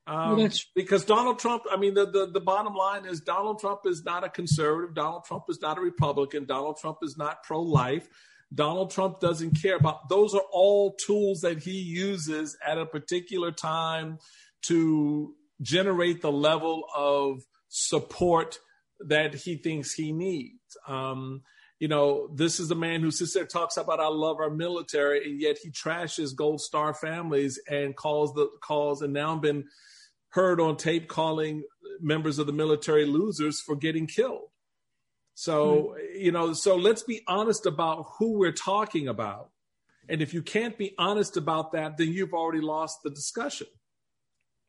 [0.08, 3.82] Um, well, because Donald Trump, I mean, the, the, the bottom line is Donald Trump
[3.86, 4.96] is not a conservative.
[4.96, 6.46] Donald Trump is not a Republican.
[6.46, 8.08] Donald Trump is not pro life.
[8.54, 10.10] Donald Trump doesn't care about.
[10.10, 14.18] Those are all tools that he uses at a particular time
[14.64, 18.60] to generate the level of support
[19.00, 20.76] that he thinks he needs.
[20.88, 21.44] Um,
[21.80, 25.24] you know, this is the man who sits there talks about I love our military,
[25.24, 29.66] and yet he trashes Gold Star families and calls the calls and now been
[30.30, 31.64] heard on tape calling
[32.02, 34.50] members of the military losers for getting killed.
[35.34, 36.22] So, mm-hmm.
[36.22, 39.50] you know, so let's be honest about who we're talking about.
[40.10, 43.68] And if you can't be honest about that, then you've already lost the discussion.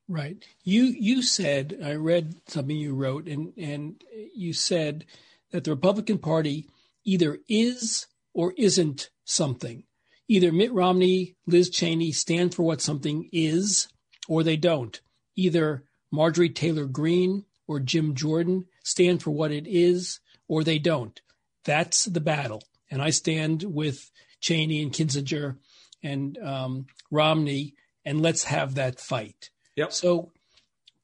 [0.06, 0.44] Right.
[0.64, 4.02] You you said I read something you wrote and and
[4.34, 5.06] you said
[5.52, 6.68] that the Republican Party
[7.04, 9.84] either is or isn't something.
[10.28, 13.88] Either Mitt Romney, Liz Cheney stand for what something is,
[14.28, 15.00] or they don't.
[15.34, 21.20] Either Marjorie Taylor Greene or Jim Jordan stand for what it is, or they don't.
[21.64, 22.62] That's the battle.
[22.90, 24.10] And I stand with
[24.40, 25.56] Cheney and Kinzinger
[26.02, 29.50] and um, Romney, and let's have that fight.
[29.76, 29.92] Yep.
[29.92, 30.32] So,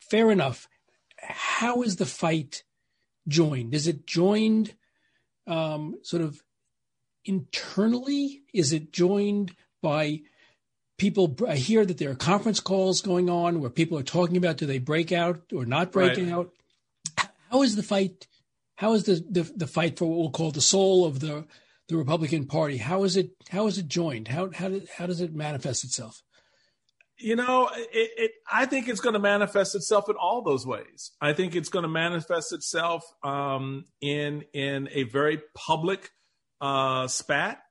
[0.01, 0.69] fair enough.
[1.21, 2.63] How is the fight
[3.29, 3.75] joined?
[3.75, 4.75] Is it joined
[5.47, 6.41] um, sort of
[7.25, 8.43] internally?
[8.53, 10.21] Is it joined by
[10.99, 11.37] people?
[11.47, 14.67] I hear that there are conference calls going on where people are talking about do
[14.67, 16.29] they break out or not break right.
[16.29, 16.51] out.
[17.51, 18.27] How is the fight?
[18.77, 21.47] How is the, the the fight for what we'll call the soul of the
[21.89, 22.79] the Republican Party?
[22.79, 23.31] How is it?
[23.51, 24.29] How is it joined?
[24.29, 26.23] How how did, how does it manifest itself?
[27.19, 31.13] You know, it, it, I think it's going to manifest itself in all those ways.
[31.21, 36.11] I think it's going to manifest itself um, in in a very public
[36.61, 37.63] uh, spat.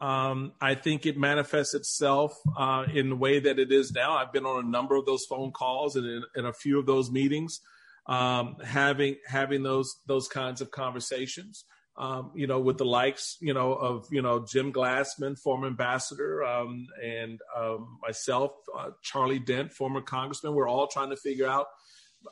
[0.00, 4.16] Um, I think it manifests itself uh, in the way that it is now.
[4.16, 6.86] I've been on a number of those phone calls and in, in a few of
[6.86, 7.60] those meetings,
[8.06, 11.64] um, having having those those kinds of conversations
[11.96, 16.42] um, you know, with the likes, you know, of, you know, Jim Glassman, former ambassador,
[16.42, 20.54] um, and um, myself, uh, Charlie Dent, former congressman.
[20.54, 21.66] We're all trying to figure out.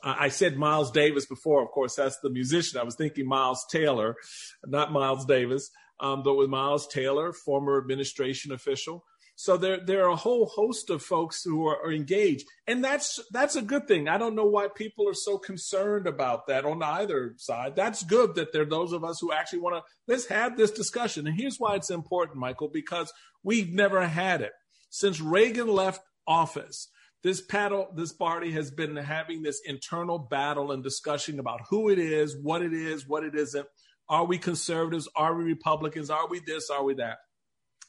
[0.03, 2.81] I said Miles Davis before, of course, that's the musician.
[2.81, 4.17] I was thinking Miles Taylor,
[4.65, 5.71] not Miles Davis,
[6.01, 9.05] um, but with Miles Taylor, former administration official.
[9.43, 13.19] So there, there are a whole host of folks who are, are, engaged, and that's
[13.33, 14.07] that's a good thing.
[14.07, 17.75] I don't know why people are so concerned about that on either side.
[17.75, 20.71] That's good that there are those of us who actually want to let's have this
[20.71, 21.27] discussion.
[21.27, 24.53] And here's why it's important, Michael, because we've never had it
[24.91, 26.87] since Reagan left office.
[27.25, 31.99] This panel, this party has been having this internal battle and discussion about who it
[31.99, 33.67] is, what it is, what it isn't.
[34.09, 35.09] Are we conservatives?
[35.17, 36.11] Are we Republicans?
[36.11, 36.71] Are we this?
[36.71, 37.19] Are we that?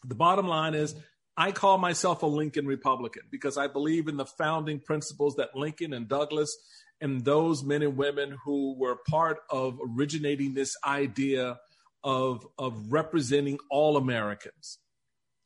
[0.06, 0.96] The bottom line is
[1.36, 5.94] I call myself a Lincoln Republican because I believe in the founding principles that Lincoln
[5.94, 6.56] and Douglass
[7.02, 11.60] and those men and women who were part of originating this idea
[12.04, 14.78] of, of representing all Americans,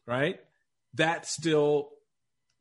[0.06, 0.40] right?
[0.96, 1.90] That still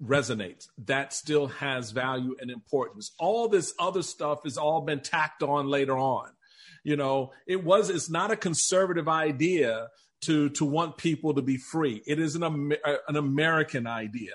[0.03, 0.67] resonates.
[0.85, 3.13] That still has value and importance.
[3.19, 6.31] All this other stuff has all been tacked on later on.
[6.85, 9.89] You know, it was, it's not a conservative idea
[10.23, 12.03] to to want people to be free.
[12.07, 14.33] It is an an American idea,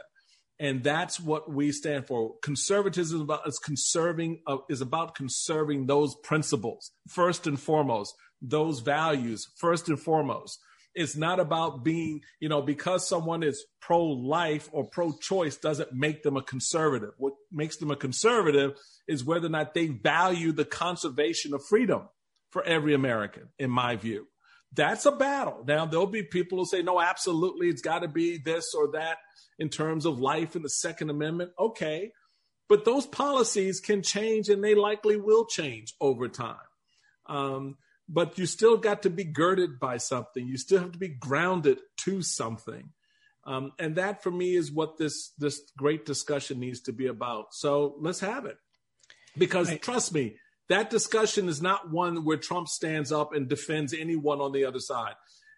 [0.60, 2.36] and that's what we stand for.
[2.42, 8.80] Conservatism is about is conserving uh, is about conserving those principles first and foremost, those
[8.80, 10.60] values first and foremost.
[10.94, 15.94] It's not about being, you know, because someone is pro life or pro choice doesn't
[15.94, 17.12] make them a conservative.
[17.18, 22.10] What makes them a conservative is whether or not they value the conservation of freedom
[22.50, 24.28] for every American, in my view
[24.74, 25.64] that's a battle.
[25.68, 29.18] Now, there'll be people who say, no, absolutely, it's got to be this or that
[29.60, 31.52] in terms of life and the Second Amendment.
[31.60, 32.12] Okay.
[32.70, 36.56] But those policies can change and they likely will change over time.
[37.26, 40.48] Um, but you still got to be girded by something.
[40.48, 42.92] You still have to be grounded to something.
[43.44, 47.54] Um, and that for me is what this this great discussion needs to be about.
[47.54, 48.58] So let's have it.
[49.38, 49.82] Because right.
[49.82, 50.36] trust me,
[50.70, 54.80] that discussion is not one where Trump stands up and defends anyone on the other
[54.80, 55.14] side.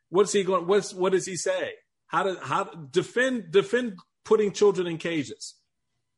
[0.09, 0.67] What's he going?
[0.67, 1.71] What's what does he say?
[2.07, 5.55] How to how defend defend putting children in cages?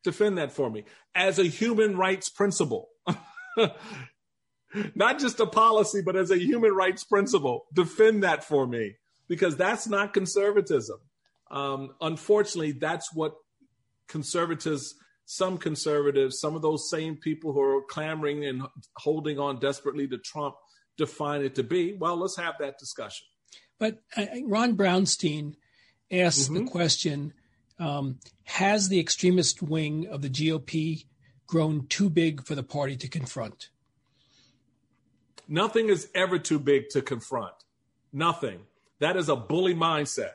[0.04, 2.90] Defend that for me as a human rights principle.
[4.96, 7.66] not just a policy, but as a human rights principle.
[7.74, 8.96] Defend that for me
[9.28, 11.00] because that's not conservatism.
[11.50, 13.36] Um, unfortunately, that's what
[14.08, 14.96] conservatives
[15.26, 18.64] some conservatives, some of those same people who are clamoring and
[18.98, 20.56] holding on desperately to Trump
[20.98, 21.94] define it to be.
[21.94, 23.26] Well, let's have that discussion.
[23.80, 25.56] But uh, Ron Brownstein
[26.12, 26.66] asks mm-hmm.
[26.66, 27.34] the question
[27.80, 31.06] um, Has the extremist wing of the GOP
[31.48, 33.70] grown too big for the party to confront?
[35.48, 37.54] Nothing is ever too big to confront.
[38.14, 38.62] Nothing.
[39.00, 40.32] That is a bully mindset.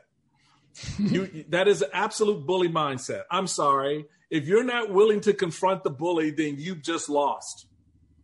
[0.99, 3.23] you, that is an absolute bully mindset.
[3.29, 7.67] I'm sorry if you're not willing to confront the bully, then you've just lost.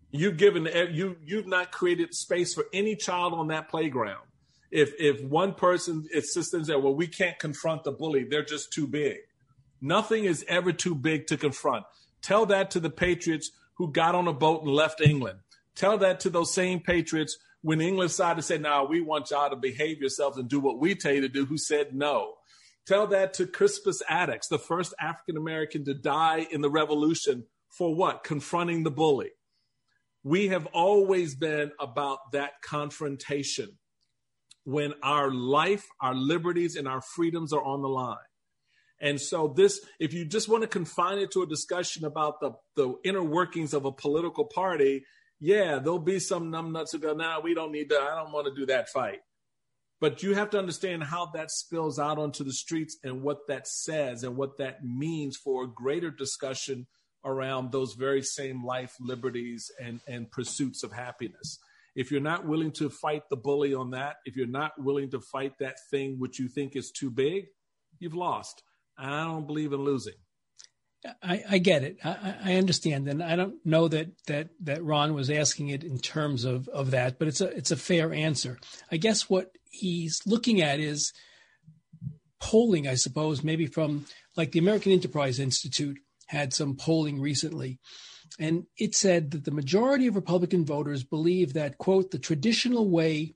[0.10, 4.26] You've given you you've not created space for any child on that playground.
[4.72, 8.88] If if one person insists that well we can't confront the bully, they're just too
[8.88, 9.18] big.
[9.82, 11.86] Nothing is ever too big to confront.
[12.22, 15.40] Tell that to the Patriots who got on a boat and left England.
[15.76, 19.30] Tell that to those same Patriots when England decided to say, "Now nah, we want
[19.30, 22.37] y'all to behave yourselves and do what we tell you to do." Who said no?
[22.88, 27.46] Tell that to Crispus Attucks, the first African American to die in the revolution
[27.78, 28.24] for what?
[28.24, 29.32] Confronting the bully.
[30.24, 33.78] We have always been about that confrontation.
[34.64, 38.18] when our life, our liberties, and our freedoms are on the line.
[39.00, 42.52] And so this, if you just want to confine it to a discussion about the,
[42.76, 45.06] the inner workings of a political party,
[45.40, 48.48] yeah, there'll be some numbnuts who go, nah, we don't need to, I don't want
[48.48, 49.20] to do that fight.
[50.00, 53.68] But you have to understand how that spills out onto the streets and what that
[53.68, 56.86] says and what that means for a greater discussion
[57.26, 61.58] around those very same life liberties and, and pursuits of happiness.
[61.96, 65.20] If you're not willing to fight the bully on that, if you're not willing to
[65.20, 67.46] fight that thing which you think is too big,
[68.00, 68.62] you've lost.
[69.00, 70.14] I don't believe in losing.
[71.22, 71.98] I, I get it.
[72.04, 76.00] I, I, understand, and I don't know that that that Ron was asking it in
[76.00, 78.58] terms of of that, but it's a it's a fair answer.
[78.92, 81.14] I guess what he's looking at is
[82.40, 87.80] polling, I suppose, maybe from like the American Enterprise Institute had some polling recently,
[88.40, 93.36] and it said that the majority of Republican voters believe that quote the traditional way.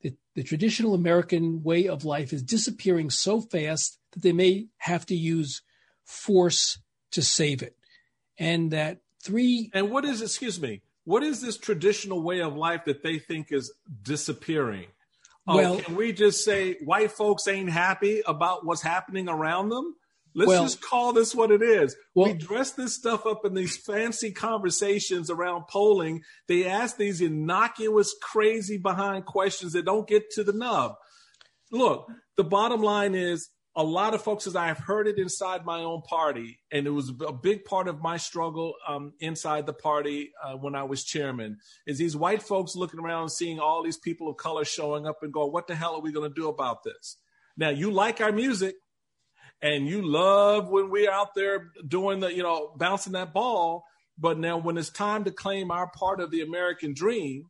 [0.00, 5.06] The, the traditional American way of life is disappearing so fast that they may have
[5.06, 5.62] to use
[6.04, 6.78] force
[7.12, 7.76] to save it.
[8.38, 9.70] And that three.
[9.74, 13.48] And what is, excuse me, what is this traditional way of life that they think
[13.50, 13.72] is
[14.02, 14.86] disappearing?
[15.46, 19.96] Oh, well, can we just say white folks ain't happy about what's happening around them?
[20.34, 21.94] Let's well, just call this what it is.
[22.14, 26.22] Well, we dress this stuff up in these fancy conversations around polling.
[26.48, 30.94] They ask these innocuous, crazy behind questions that don't get to the nub.
[31.70, 35.80] Look, the bottom line is a lot of folks, as I've heard it inside my
[35.80, 40.30] own party, and it was a big part of my struggle um, inside the party
[40.44, 44.28] uh, when I was chairman, is these white folks looking around seeing all these people
[44.28, 46.82] of color showing up and going, what the hell are we going to do about
[46.84, 47.16] this?
[47.56, 48.74] Now, you like our music
[49.62, 53.84] and you love when we're out there doing the, you know, bouncing that ball.
[54.18, 57.44] But now when it's time to claim our part of the American dream,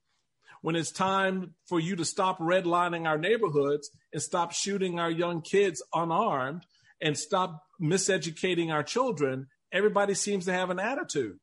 [0.61, 5.43] when it's time for you to stop redlining our neighborhoods and stop shooting our young
[5.43, 6.65] kids unarmed
[7.01, 11.39] and stop miseducating our children, everybody seems to have an attitude.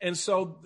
[0.00, 0.60] And so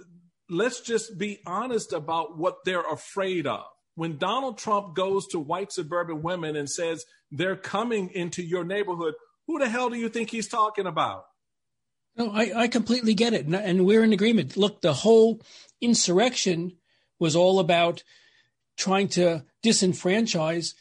[0.48, 3.64] let's just be honest about what they're afraid of.
[3.94, 9.14] When Donald Trump goes to white suburban women and says they're coming into your neighborhood,
[9.46, 11.24] who the hell do you think he's talking about?
[12.16, 13.46] No, I, I completely get it.
[13.46, 14.56] And we're in agreement.
[14.56, 15.40] Look, the whole
[15.80, 16.76] insurrection
[17.18, 18.02] was all about
[18.76, 20.74] trying to disenfranchise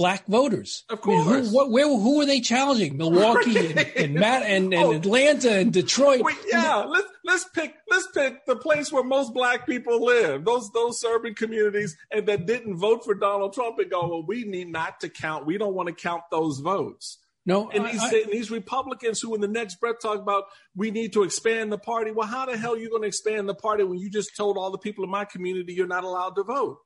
[0.00, 0.84] black voters.
[0.88, 1.26] Of course.
[1.26, 2.96] I mean, who, what, where, who were they challenging?
[2.96, 4.92] Milwaukee and, and, Matt and, and oh.
[4.92, 6.22] Atlanta and Detroit.
[6.22, 10.46] Wait, yeah, let's let's pick let's pick the place where most black people live.
[10.46, 14.44] Those those urban communities and that didn't vote for Donald Trump and go, well, we
[14.44, 15.44] need not to count.
[15.44, 17.18] We don't want to count those votes.
[17.44, 20.44] No, and these, I, I, these Republicans who, in the next breath, talk about
[20.74, 22.10] we need to expand the party.
[22.10, 24.56] Well, how the hell are you going to expand the party when you just told
[24.56, 26.78] all the people in my community you're not allowed to vote?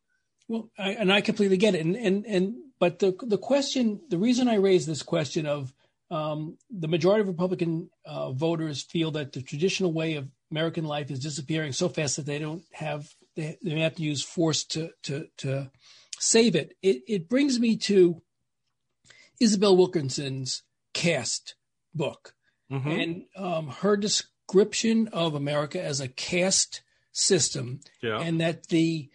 [0.49, 1.85] Well, I, and I completely get it.
[1.85, 2.55] And and and
[2.85, 5.73] but the the question, the reason I raise this question of
[6.11, 11.11] um, the majority of Republican uh, voters feel that the traditional way of American life
[11.11, 14.91] is disappearing so fast that they don't have they, they have to use force to
[15.05, 15.71] to to
[16.19, 16.77] save it.
[16.83, 18.21] It it brings me to
[19.41, 20.63] Isabel Wilkerson's
[20.93, 21.55] caste
[21.95, 22.35] book,
[22.71, 22.91] mm-hmm.
[22.91, 26.83] and um, her description of America as a caste
[27.13, 28.21] system, yeah.
[28.21, 29.09] and that the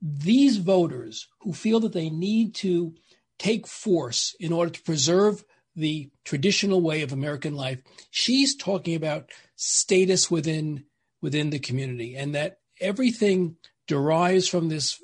[0.00, 2.94] these voters who feel that they need to
[3.38, 5.44] take force in order to preserve
[5.74, 10.84] the traditional way of American life, she's talking about status within
[11.20, 13.56] within the community, and that everything
[13.88, 15.00] derives from this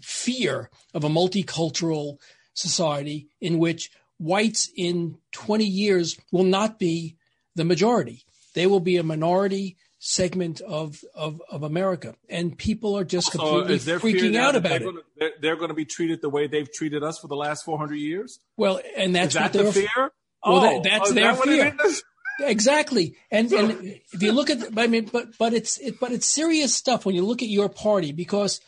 [0.00, 2.18] fear of a multicultural
[2.54, 7.16] society in which whites in 20 years will not be
[7.56, 8.22] the majority.
[8.54, 9.76] They will be a minority
[10.06, 12.14] segment of, of, of America.
[12.28, 14.84] And people are just completely freaking out about they're it.
[14.84, 17.96] Gonna, they're, going to be treated the way they've treated us for the last 400
[17.96, 18.38] years?
[18.56, 19.88] Well, and that's that the fear?
[19.96, 20.12] Well,
[20.44, 21.76] oh, that, that's their that fear.
[22.38, 23.70] Exactly, and and
[24.12, 27.14] if you look at, I mean, but but it's it, but it's serious stuff when
[27.14, 28.60] you look at your party because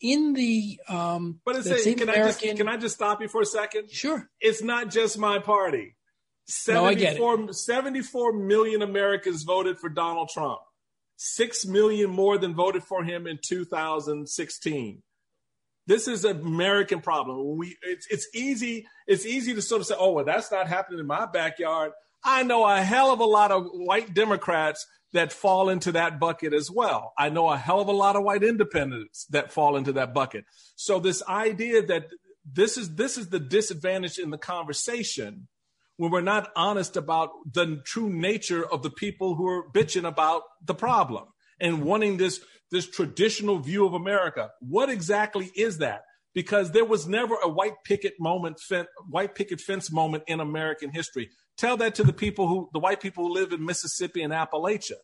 [0.00, 3.28] in the um but it's a, can American, I just can I just stop you
[3.28, 3.92] for a second?
[3.92, 4.28] Sure.
[4.40, 5.95] It's not just my party.
[6.46, 10.60] 74, no, 74 million Americans voted for Donald Trump.
[11.16, 15.02] 6 million more than voted for him in 2016.
[15.86, 17.56] This is an American problem.
[17.56, 20.98] We it's it's easy it's easy to sort of say, "Oh, well that's not happening
[20.98, 21.92] in my backyard."
[22.24, 26.52] I know a hell of a lot of white Democrats that fall into that bucket
[26.52, 27.12] as well.
[27.16, 30.44] I know a hell of a lot of white independents that fall into that bucket.
[30.74, 32.08] So this idea that
[32.44, 35.46] this is this is the disadvantage in the conversation
[35.96, 40.42] when we're not honest about the true nature of the people who are bitching about
[40.64, 41.24] the problem
[41.60, 42.40] and wanting this
[42.72, 44.50] this traditional view of America.
[44.60, 46.02] What exactly is that?
[46.36, 48.60] because there was never a white picket moment,
[49.08, 51.30] white picket fence moment in American history.
[51.56, 54.98] Tell that to the people who, the white people who live in Mississippi and Appalachia.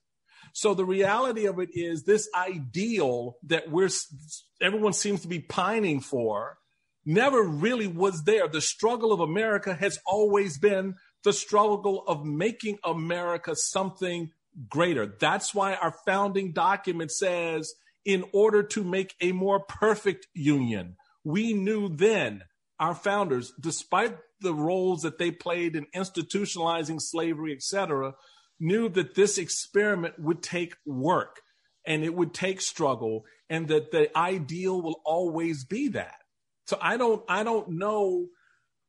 [0.52, 3.88] So the reality of it is this ideal that we're,
[4.60, 6.58] everyone seems to be pining for
[7.04, 8.48] never really was there.
[8.48, 10.94] The struggle of America has always been
[11.24, 14.30] the struggle of making America something
[14.68, 15.16] greater.
[15.20, 17.72] That's why our founding document says,
[18.04, 22.42] in order to make a more perfect union, we knew then,
[22.80, 28.14] our founders, despite the roles that they played in institutionalizing slavery, etc.,
[28.58, 31.40] knew that this experiment would take work
[31.86, 36.21] and it would take struggle and that the ideal will always be that.
[36.66, 38.26] So I don't I don't know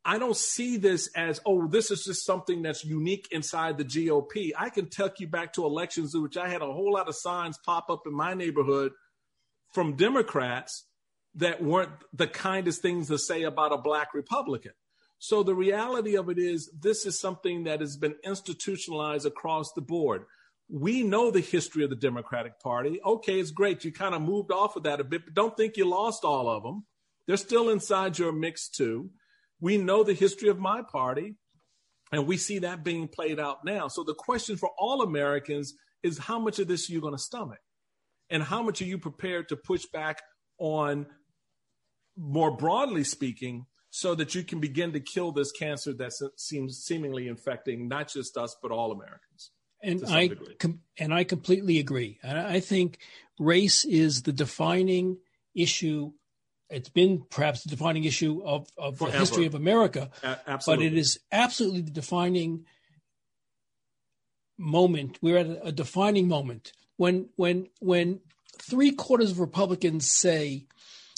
[0.06, 4.52] I don't see this as, oh, this is just something that's unique inside the GOP.
[4.58, 7.58] I can take you back to elections, which I had a whole lot of signs
[7.58, 8.92] pop up in my neighborhood
[9.72, 10.86] from Democrats
[11.36, 14.74] that weren't the kindest things to say about a black Republican.
[15.20, 19.82] So the reality of it is, this is something that has been institutionalized across the
[19.82, 20.26] board.
[20.70, 23.00] We know the history of the Democratic Party.
[23.06, 23.86] Okay, it's great.
[23.86, 26.50] You kind of moved off of that a bit, but don't think you lost all
[26.50, 26.86] of them.
[27.28, 29.10] They're still inside your mix, too.
[29.60, 31.36] We know the history of my party,
[32.12, 33.88] and we see that being played out now.
[33.88, 37.22] So the question for all Americans is how much of this are you going to
[37.22, 37.60] stomach?
[38.30, 40.22] And how much are you prepared to push back
[40.58, 41.06] on,
[42.18, 43.66] more broadly speaking,
[43.96, 48.12] so that you can begin to kill this cancer that uh, seems seemingly infecting not
[48.12, 49.52] just us but all Americans.
[49.84, 52.18] And I com- and I completely agree.
[52.24, 52.98] And I think
[53.38, 55.18] race is the defining
[55.56, 56.12] issue.
[56.74, 60.94] It's been perhaps the defining issue of, of the history of America, a- but it
[60.94, 62.66] is absolutely the defining
[64.58, 65.20] moment.
[65.22, 68.22] We're at a, a defining moment when when when
[68.62, 70.66] three quarters of Republicans say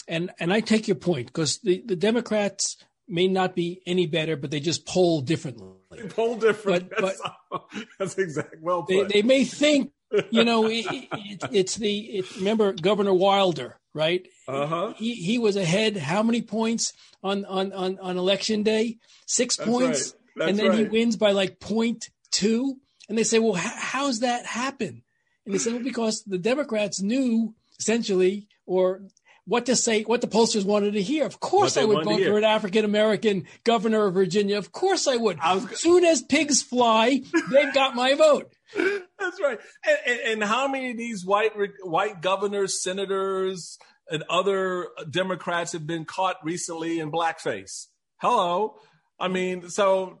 [0.08, 2.76] and and I take your point because the, the Democrats
[3.08, 5.68] may not be any better, but they just poll differently.
[5.90, 6.90] They poll different.
[6.90, 7.64] But, that's, but
[7.98, 8.82] that's exactly well.
[8.82, 9.92] They, they, may think,
[10.30, 14.28] you know, it, it, it's the it, remember Governor Wilder, right?
[14.46, 14.92] Uh-huh.
[14.96, 15.96] He he was ahead.
[15.96, 16.92] How many points
[17.22, 18.98] on on on, on election day?
[19.26, 20.50] Six that's points, right.
[20.50, 20.78] and then right.
[20.78, 22.76] he wins by like point two.
[23.08, 25.02] And they say, well, how's that happen?
[25.44, 29.02] And they say, well, because the Democrats knew essentially, or
[29.46, 31.24] what to say, what the pollsters wanted to hear.
[31.24, 34.58] Of course, I would vote for an African American governor of Virginia.
[34.58, 35.38] Of course, I would.
[35.40, 38.52] I was, soon as pigs fly, they've got my vote.
[38.74, 39.58] That's right.
[39.86, 41.52] And, and, and, how many of these white
[41.82, 43.78] white governors, senators,
[44.10, 47.86] and other Democrats have been caught recently in blackface?
[48.18, 48.76] Hello.
[49.18, 50.20] I mean, so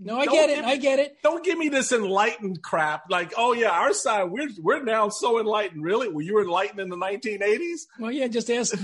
[0.00, 0.64] no, I get it.
[0.64, 1.16] Me, I get it.
[1.22, 3.10] Don't give me this enlightened crap.
[3.10, 5.82] Like, oh yeah, our side, we're we're now so enlightened.
[5.82, 6.08] Really?
[6.08, 7.80] Were you enlightened in the 1980s?
[7.98, 8.28] Well, yeah.
[8.28, 8.78] Just ask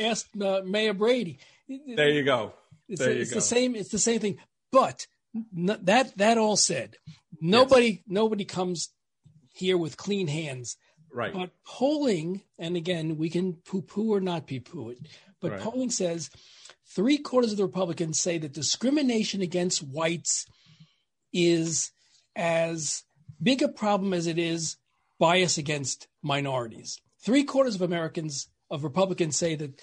[0.00, 1.38] ask uh, Mayor Bradley.
[1.68, 2.54] There you go.
[2.88, 3.36] It's, there a, you it's go.
[3.36, 3.74] the same.
[3.74, 4.38] It's the same thing.
[4.70, 5.06] But
[5.52, 6.96] that that all said,
[7.42, 8.00] nobody yes.
[8.06, 8.90] nobody comes
[9.52, 10.76] here with clean hands.
[11.14, 11.34] Right.
[11.34, 14.98] But polling, and again, we can poo poo or not poo poo it,
[15.42, 15.60] but right.
[15.60, 16.30] polling says
[16.94, 20.46] three quarters of the Republicans say that discrimination against whites
[21.32, 21.90] is
[22.34, 23.04] as
[23.42, 24.76] big a problem as it is
[25.18, 26.98] bias against minorities.
[27.22, 29.80] Three quarters of Americans, of Republicans, say that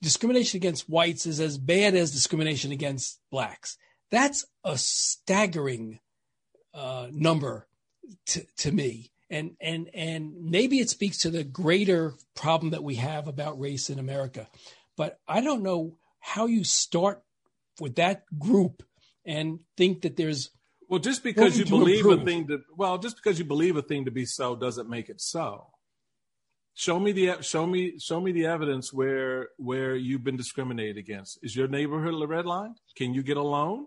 [0.00, 3.76] discrimination against whites is as bad as discrimination against blacks.
[4.10, 6.00] That's a staggering
[6.74, 7.66] uh, number
[8.26, 9.10] to, to me.
[9.30, 13.90] And, and, and maybe it speaks to the greater problem that we have about race
[13.90, 14.48] in America.
[14.96, 17.22] But I don't know how you start
[17.80, 18.82] with that group
[19.26, 20.50] and think that there's
[20.88, 22.22] well just because you believe improve.
[22.22, 25.08] a thing to well just because you believe a thing to be so doesn't make
[25.08, 25.66] it so
[26.74, 31.38] show me the show me show me the evidence where where you've been discriminated against
[31.42, 33.86] is your neighborhood a red line can you get a loan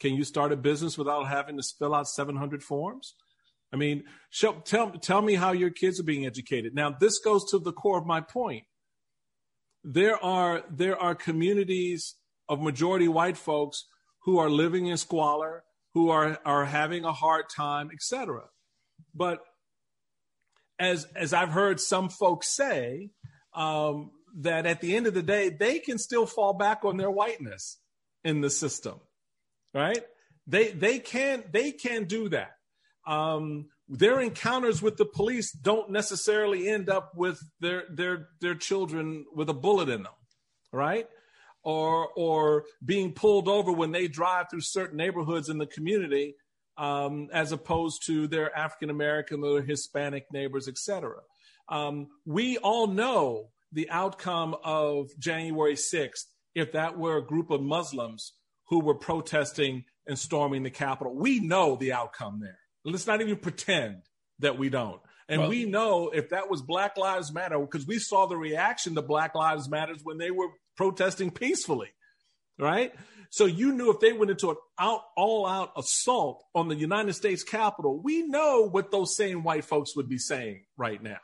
[0.00, 3.14] can you start a business without having to fill out 700 forms?
[3.72, 6.74] I mean show, tell tell me how your kids are being educated.
[6.74, 8.64] Now this goes to the core of my point.
[9.82, 12.14] There are there are communities
[12.48, 13.86] of majority white folks
[14.22, 15.64] who are living in squalor,
[15.94, 18.44] who are are having a hard time, etc.
[19.14, 19.40] But
[20.78, 23.10] as as I've heard some folks say,
[23.54, 27.10] um, that at the end of the day, they can still fall back on their
[27.10, 27.78] whiteness
[28.24, 29.00] in the system,
[29.74, 30.02] right?
[30.46, 32.52] They they can they can't do that.
[33.06, 39.26] Um, their encounters with the police don't necessarily end up with their their their children
[39.34, 40.12] with a bullet in them
[40.72, 41.06] right
[41.62, 46.34] or or being pulled over when they drive through certain neighborhoods in the community
[46.78, 51.16] um, as opposed to their african american or hispanic neighbors etc
[51.68, 57.60] um, we all know the outcome of January 6th if that were a group of
[57.60, 58.32] Muslims
[58.68, 61.14] who were protesting and storming the Capitol.
[61.14, 62.58] We know the outcome there.
[62.84, 64.02] Let's not even pretend
[64.40, 65.00] that we don't.
[65.28, 68.94] And well, we know if that was Black Lives Matter, because we saw the reaction
[68.94, 71.88] to Black Lives Matters when they were protesting peacefully,
[72.58, 72.92] right?
[73.30, 77.14] So you knew if they went into an out, all out assault on the United
[77.14, 81.18] States Capitol, we know what those same white folks would be saying right now.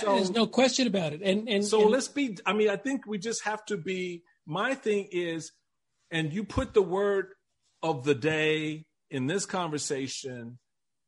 [0.00, 1.20] So, There's no question about it.
[1.22, 4.24] And, and so and, let's be, I mean, I think we just have to be,
[4.46, 5.52] my thing is,
[6.10, 7.28] and you put the word
[7.82, 10.58] of the day in this conversation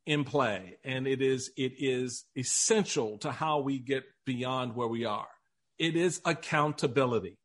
[0.06, 0.78] in play.
[0.84, 5.28] And it is it is essential to how we get beyond where we are.
[5.78, 7.38] It is accountability.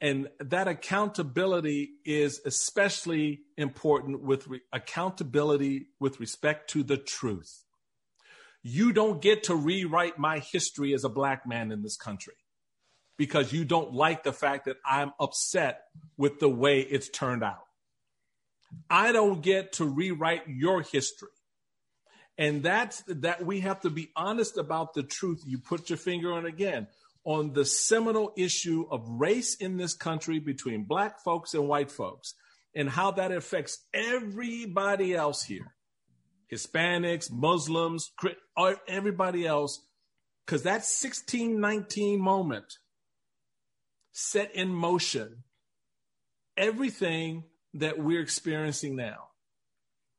[0.00, 7.64] And that accountability is especially important with re- accountability with respect to the truth.
[8.64, 12.34] You don't get to rewrite my history as a black man in this country
[13.16, 15.82] because you don't like the fact that i'm upset
[16.16, 17.66] with the way it's turned out
[18.88, 21.28] I don't get to rewrite your history.
[22.38, 25.42] And that's that we have to be honest about the truth.
[25.46, 26.88] You put your finger on again
[27.24, 32.34] on the seminal issue of race in this country between black folks and white folks
[32.74, 35.74] and how that affects everybody else here
[36.50, 38.10] Hispanics, Muslims,
[38.88, 39.86] everybody else.
[40.44, 42.78] Because that 1619 moment
[44.12, 45.42] set in motion
[46.56, 47.44] everything
[47.74, 49.28] that we're experiencing now.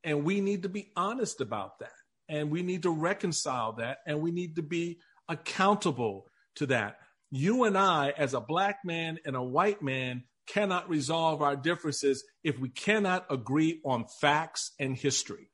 [0.04, 1.92] And we need to be honest about that.
[2.28, 4.00] And we need to reconcile that.
[4.06, 6.26] And we need to be accountable
[6.56, 6.98] to that.
[7.32, 12.24] You and I, as a black man and a white man, cannot resolve our differences
[12.44, 15.50] if we cannot agree on facts and history.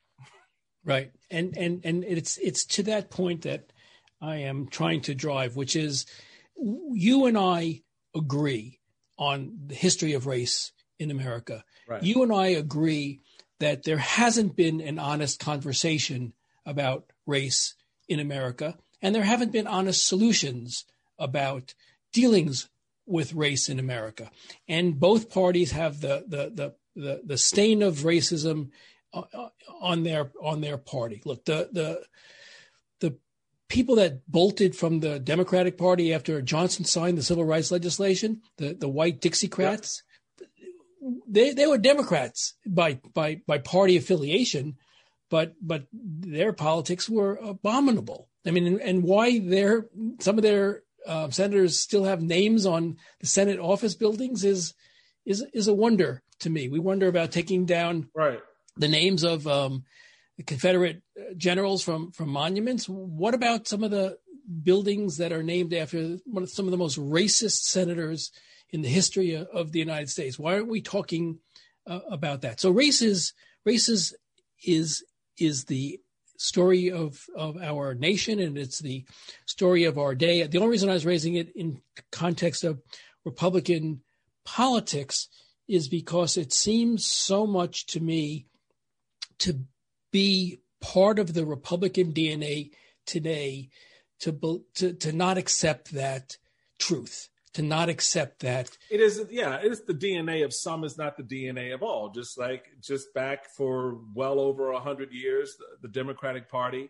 [0.84, 1.12] Right.
[1.30, 3.72] And and and it's it's to that point that
[4.22, 6.06] I am trying to drive, which is
[6.58, 7.84] you and I
[8.16, 8.80] agree
[9.18, 11.64] on the history of race in America.
[11.88, 12.04] Right.
[12.04, 13.22] You and I agree
[13.60, 16.34] that there hasn't been an honest conversation
[16.66, 17.76] about race
[18.08, 20.86] in America, and there haven't been honest solutions
[21.18, 21.74] about
[22.14, 22.70] dealings
[23.06, 24.32] with race in America.
[24.68, 28.70] And both parties have the the the the, the stain of racism
[29.14, 29.50] uh, uh,
[29.82, 31.22] on their on their party.
[31.26, 32.04] Look, the the the
[33.70, 38.74] people that bolted from the Democratic Party after Johnson signed the civil rights legislation, the
[38.74, 40.02] the white Dixiecrats,
[41.28, 44.78] they they were Democrats by by by party affiliation,
[45.30, 48.28] but but their politics were abominable.
[48.46, 49.88] I mean, and, and why their
[50.20, 54.74] some of their uh, senators still have names on the Senate office buildings is
[55.26, 56.68] is is a wonder to me.
[56.68, 58.40] We wonder about taking down right
[58.78, 59.84] the names of um,
[60.46, 61.02] Confederate
[61.38, 62.88] generals from from monuments.
[62.88, 64.18] What about some of the
[64.64, 68.32] buildings that are named after of some of the most racist senators
[68.72, 70.38] in the history of the United States.
[70.38, 71.40] Why aren't we talking
[71.88, 72.60] uh, about that?
[72.60, 73.34] So races,
[73.66, 74.16] races
[74.64, 75.04] is
[75.38, 76.00] is the
[76.38, 79.06] story of of our nation, and it's the
[79.46, 80.46] story of our day.
[80.46, 81.82] The only reason I was raising it in
[82.12, 82.82] context of
[83.26, 84.02] Republican
[84.46, 85.28] politics
[85.68, 88.48] is because it seems so much to me
[89.40, 89.60] to
[90.12, 92.72] be part of the Republican DNA
[93.06, 93.70] today
[94.20, 96.38] to to to not accept that
[96.78, 98.70] truth to not accept that.
[98.90, 102.10] It is, yeah, it is the DNA of some is not the DNA of all.
[102.10, 106.90] Just like just back for well over a hundred years, the, the, Democratic Party,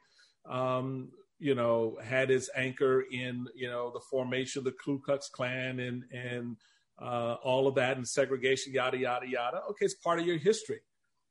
[0.49, 1.09] um,
[1.39, 5.79] you know, had its anchor in you know the formation of the Ku Klux Klan
[5.79, 6.57] and and
[7.01, 9.61] uh, all of that and segregation, yada yada yada.
[9.69, 10.81] Okay, it's part of your history,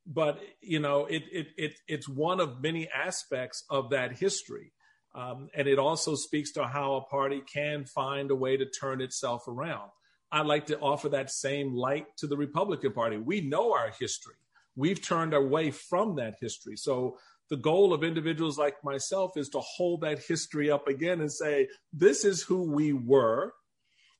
[0.08, 4.72] but you know, it it it it's one of many aspects of that history.
[5.14, 9.00] Um, and it also speaks to how a party can find a way to turn
[9.00, 9.90] itself around.
[10.30, 13.16] I'd like to offer that same light to the Republican Party.
[13.16, 14.36] We know our history.
[14.76, 16.76] We've turned away from that history.
[16.76, 17.18] So
[17.50, 21.68] the goal of individuals like myself is to hold that history up again and say,
[21.92, 23.54] this is who we were.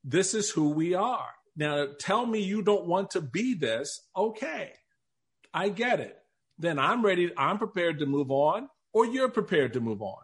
[0.03, 1.29] This is who we are.
[1.57, 4.01] Now, tell me you don't want to be this.
[4.17, 4.73] Okay,
[5.53, 6.17] I get it.
[6.59, 7.33] Then I'm ready.
[7.37, 10.23] I'm prepared to move on, or you're prepared to move on.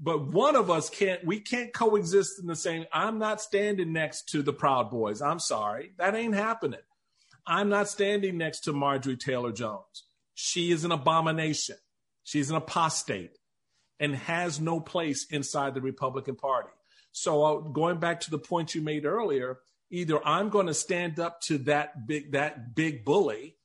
[0.00, 4.28] But one of us can't we can't coexist in the same i'm not standing next
[4.30, 5.20] to the proud boys.
[5.20, 5.92] I'm sorry.
[5.98, 6.80] That ain't happening.
[7.46, 10.04] I'm not standing next to marjorie taylor jones.
[10.34, 11.76] She is an abomination.
[12.22, 13.38] She's an apostate
[13.98, 16.70] and has no place inside the republican party.
[17.10, 19.58] So uh, going back to the point you made earlier
[19.90, 23.56] either i'm going to stand up to that big that big bully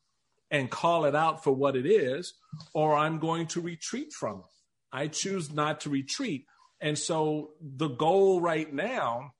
[0.54, 2.34] and call it out for what it is
[2.74, 4.54] or i'm going to retreat from it.
[4.94, 6.46] I choose not to retreat.
[6.80, 9.34] And so the goal right now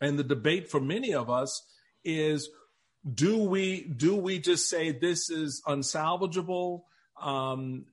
[0.00, 1.60] and the debate for many of us
[2.04, 2.48] is
[3.14, 6.82] do we do we just say this is unsalvageable?
[7.20, 7.86] Um,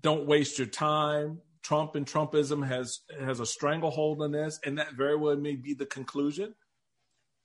[0.00, 1.40] don't waste your time.
[1.62, 5.74] Trump and trumpism has has a stranglehold on this and that very well may be
[5.74, 6.54] the conclusion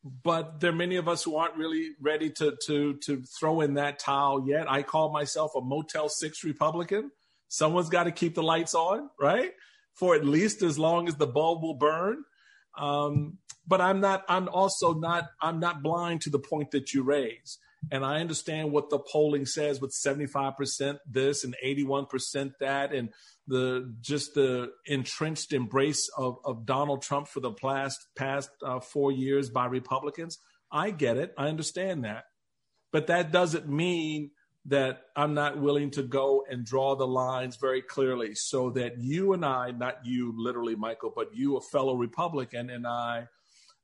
[0.04, 3.74] but there are many of us who aren't really ready to to to throw in
[3.74, 7.12] that towel yet i call myself a motel 6 republican
[7.50, 9.52] someone's got to keep the lights on right
[9.94, 12.24] for at least as long as the bulb will burn
[12.78, 13.38] um,
[13.68, 14.24] but I'm not.
[14.28, 15.30] I'm also not.
[15.42, 17.60] I'm not blind to the point that you raise,
[17.92, 22.94] and I understand what the polling says with 75 percent this and 81 percent that,
[22.94, 23.10] and
[23.48, 29.12] the just the entrenched embrace of, of Donald Trump for the past past uh, four
[29.12, 30.40] years by Republicans.
[30.72, 31.34] I get it.
[31.38, 32.26] I understand that,
[32.92, 34.32] but that doesn't mean
[34.66, 39.34] that I'm not willing to go and draw the lines very clearly so that you
[39.34, 43.28] and I, not you literally, Michael, but you, a fellow Republican, and I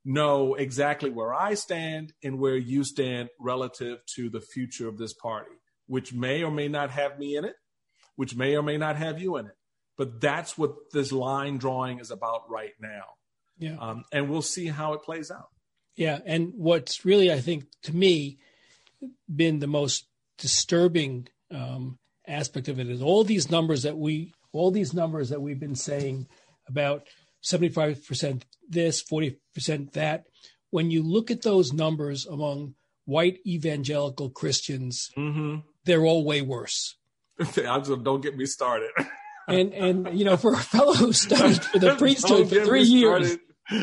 [0.06, 5.14] know exactly where I stand and where you stand relative to the future of this
[5.14, 5.52] party,
[5.88, 7.56] which may or may not have me in it,
[8.16, 9.58] which may or may not have you in it.
[9.98, 13.04] But that's what this line drawing is about right now.
[13.58, 13.78] Yeah.
[13.80, 15.48] Um, and we'll see how it plays out.
[15.96, 16.20] Yeah.
[16.26, 18.38] And what's really, I think, to me,
[19.34, 20.06] been the most
[20.38, 21.98] disturbing um,
[22.28, 25.76] aspect of it is all these numbers that we all these numbers that we've been
[25.76, 26.28] saying
[26.68, 27.04] about
[27.46, 30.26] 75% this 40% that
[30.72, 32.76] when you look at those numbers among
[33.06, 35.60] white evangelical christians mm-hmm.
[35.84, 36.96] they're all way worse
[37.56, 38.90] don't get me started
[39.48, 43.38] and and you know for a fellow who studied for the priesthood for three years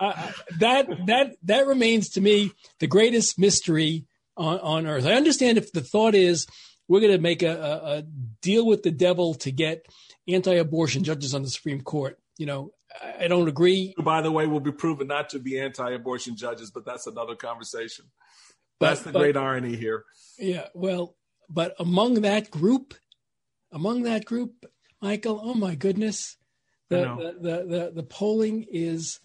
[0.00, 5.06] uh, that that that remains to me the greatest mystery on, on earth.
[5.06, 6.46] I understand if the thought is
[6.88, 8.02] we're going to make a, a, a,
[8.42, 9.86] deal with the devil to get
[10.28, 12.18] anti-abortion judges on the Supreme Court.
[12.36, 12.72] You know,
[13.02, 13.94] I don't agree.
[13.98, 18.06] By the way, will be proven not to be anti-abortion judges, but that's another conversation.
[18.78, 20.04] But, that's the but, great irony here.
[20.38, 21.16] Yeah, well,
[21.48, 22.94] but among that group,
[23.72, 24.66] among that group,
[25.00, 26.36] Michael, oh my goodness,
[26.88, 29.20] the the, the, the the polling is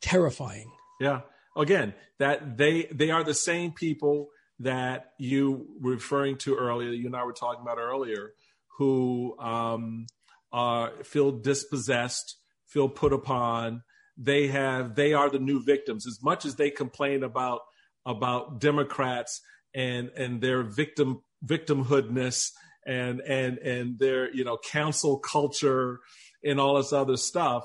[0.00, 0.70] terrifying.
[1.00, 1.20] Yeah.
[1.56, 7.06] Again, that they they are the same people that you were referring to earlier, you
[7.06, 8.32] and I were talking about earlier,
[8.78, 10.06] who um,
[10.52, 12.36] uh, feel dispossessed,
[12.74, 13.82] feel put upon.
[14.18, 16.06] They have they are the new victims.
[16.06, 17.60] As much as they complain about
[18.04, 19.40] about Democrats
[19.74, 22.50] and and their victim victimhoodness
[22.86, 26.00] and and and their you know cancel culture
[26.44, 27.64] and all this other stuff.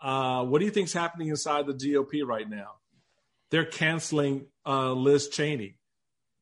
[0.00, 2.72] Uh, what do you think's happening inside the GOP right now?
[3.50, 5.78] They're canceling uh, Liz Cheney.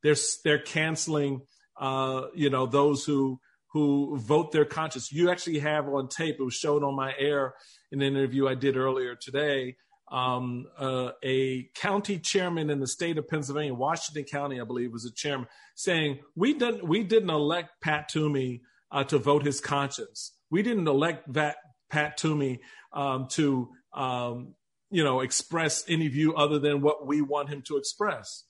[0.02, 1.42] They're they're canceling,
[1.78, 3.40] uh, you know, those who
[3.72, 5.10] who vote their conscience.
[5.10, 6.36] You actually have on tape.
[6.38, 7.54] It was shown on my air
[7.90, 9.76] in an interview I did earlier today.
[10.10, 15.06] Um, uh, a county chairman in the state of Pennsylvania, Washington County, I believe, was
[15.06, 18.60] a chairman, saying we didn't we didn't elect Pat Toomey
[18.90, 20.36] uh, to vote his conscience.
[20.50, 21.56] We didn't elect that
[21.88, 22.60] Pat Toomey
[22.92, 24.54] um, to um,
[24.90, 28.44] you know express any view other than what we want him to express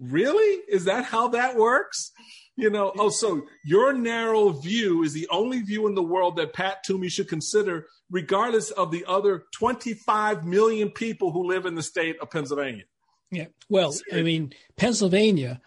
[0.00, 0.62] really?
[0.68, 2.12] Is that how that works?
[2.56, 6.54] You know, oh, so your narrow view is the only view in the world that
[6.54, 11.82] Pat Toomey should consider, regardless of the other 25 million people who live in the
[11.82, 12.84] state of Pennsylvania.
[13.30, 13.46] Yeah.
[13.68, 15.60] Well, I mean, Pennsylvania,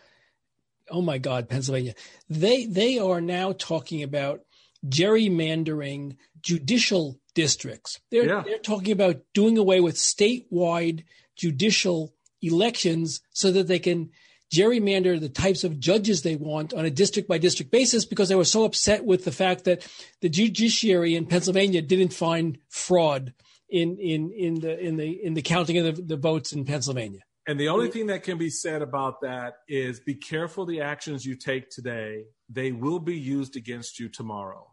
[0.89, 1.93] oh my God, Pennsylvania.
[2.29, 4.41] They they are now talking about
[4.87, 7.99] gerrymandering judicial districts.
[8.09, 8.43] They're yeah.
[8.45, 11.03] they're talking about doing away with statewide
[11.35, 14.09] judicial elections so that they can
[14.53, 18.35] gerrymander the types of judges they want on a district by district basis because they
[18.35, 19.87] were so upset with the fact that
[20.21, 23.33] the judiciary in Pennsylvania didn't find fraud
[23.69, 27.21] in in in the in the in the counting of the, the votes in Pennsylvania.
[27.47, 31.25] And the only thing that can be said about that is be careful the actions
[31.25, 32.25] you take today.
[32.47, 34.67] They will be used against you tomorrow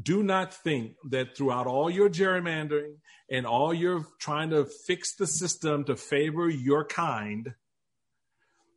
[0.00, 2.96] do not think that throughout all your gerrymandering
[3.30, 7.54] and all your trying to fix the system to favor your kind,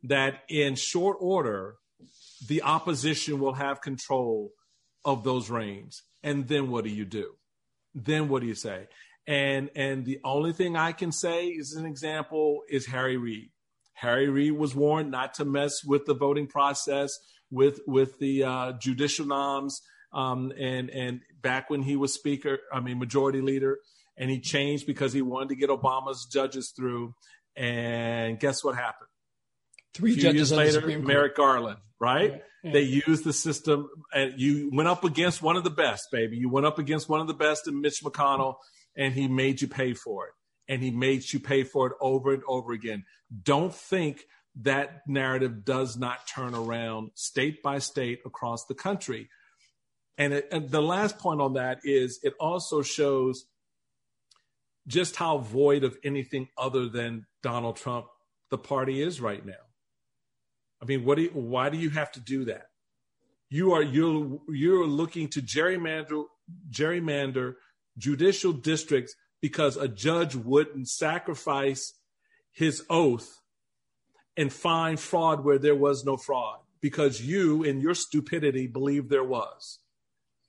[0.02, 1.76] that in short order,
[2.46, 4.52] the opposition will have control
[5.04, 6.02] of those reins.
[6.22, 7.32] And then what do you do?
[7.94, 8.88] Then what do you say?
[9.26, 13.50] And and the only thing I can say is an example is Harry Reid.
[13.94, 17.18] Harry Reid was warned not to mess with the voting process,
[17.50, 19.80] with with the uh, judicial noms,
[20.16, 23.78] um, and and back when he was speaker, I mean majority leader,
[24.16, 27.14] and he changed because he wanted to get Obama's judges through.
[27.54, 29.10] And guess what happened?
[29.94, 32.32] Three judges later, Merrick Garland, right?
[32.32, 32.72] Yeah, yeah.
[32.72, 36.38] They used the system, and you went up against one of the best, baby.
[36.38, 38.56] You went up against one of the best in Mitch McConnell,
[38.96, 40.32] and he made you pay for it.
[40.68, 43.04] And he made you pay for it over and over again.
[43.42, 44.24] Don't think
[44.62, 49.28] that narrative does not turn around state by state across the country.
[50.18, 53.46] And, it, and the last point on that is it also shows
[54.86, 58.06] just how void of anything other than Donald Trump
[58.50, 59.54] the party is right now.
[60.80, 62.68] I mean, what do you, why do you have to do that?
[63.48, 66.24] You are you're you're looking to gerrymander
[66.70, 67.54] gerrymander
[67.96, 71.94] judicial districts because a judge wouldn't sacrifice
[72.52, 73.40] his oath
[74.36, 79.24] and find fraud where there was no fraud because you in your stupidity believe there
[79.24, 79.78] was.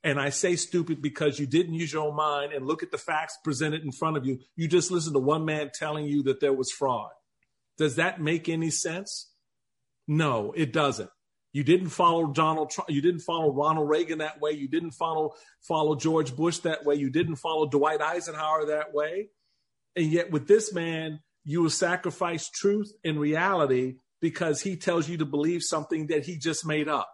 [0.03, 2.97] And I say stupid because you didn't use your own mind and look at the
[2.97, 4.39] facts presented in front of you.
[4.55, 7.11] You just listened to one man telling you that there was fraud.
[7.77, 9.31] Does that make any sense?
[10.07, 11.09] No, it doesn't.
[11.53, 12.89] You didn't follow Donald Trump.
[12.89, 14.51] You didn't follow Ronald Reagan that way.
[14.51, 16.95] You didn't follow follow George Bush that way.
[16.95, 19.29] You didn't follow Dwight Eisenhower that way.
[19.95, 25.17] And yet, with this man, you will sacrifice truth and reality because he tells you
[25.17, 27.09] to believe something that he just made up.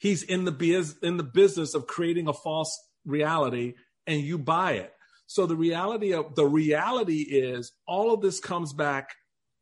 [0.00, 2.74] He's in the biz, in the business of creating a false
[3.04, 3.74] reality,
[4.06, 4.92] and you buy it.
[5.26, 9.10] So the reality of the reality is all of this comes back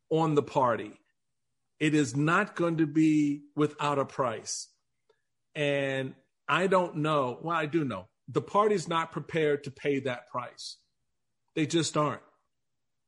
[0.09, 0.93] on the party.
[1.77, 4.69] It is not going to be without a price.
[5.55, 6.15] And
[6.47, 7.39] I don't know.
[7.41, 8.07] Well, I do know.
[8.29, 10.77] The party's not prepared to pay that price.
[11.53, 12.21] They just aren't.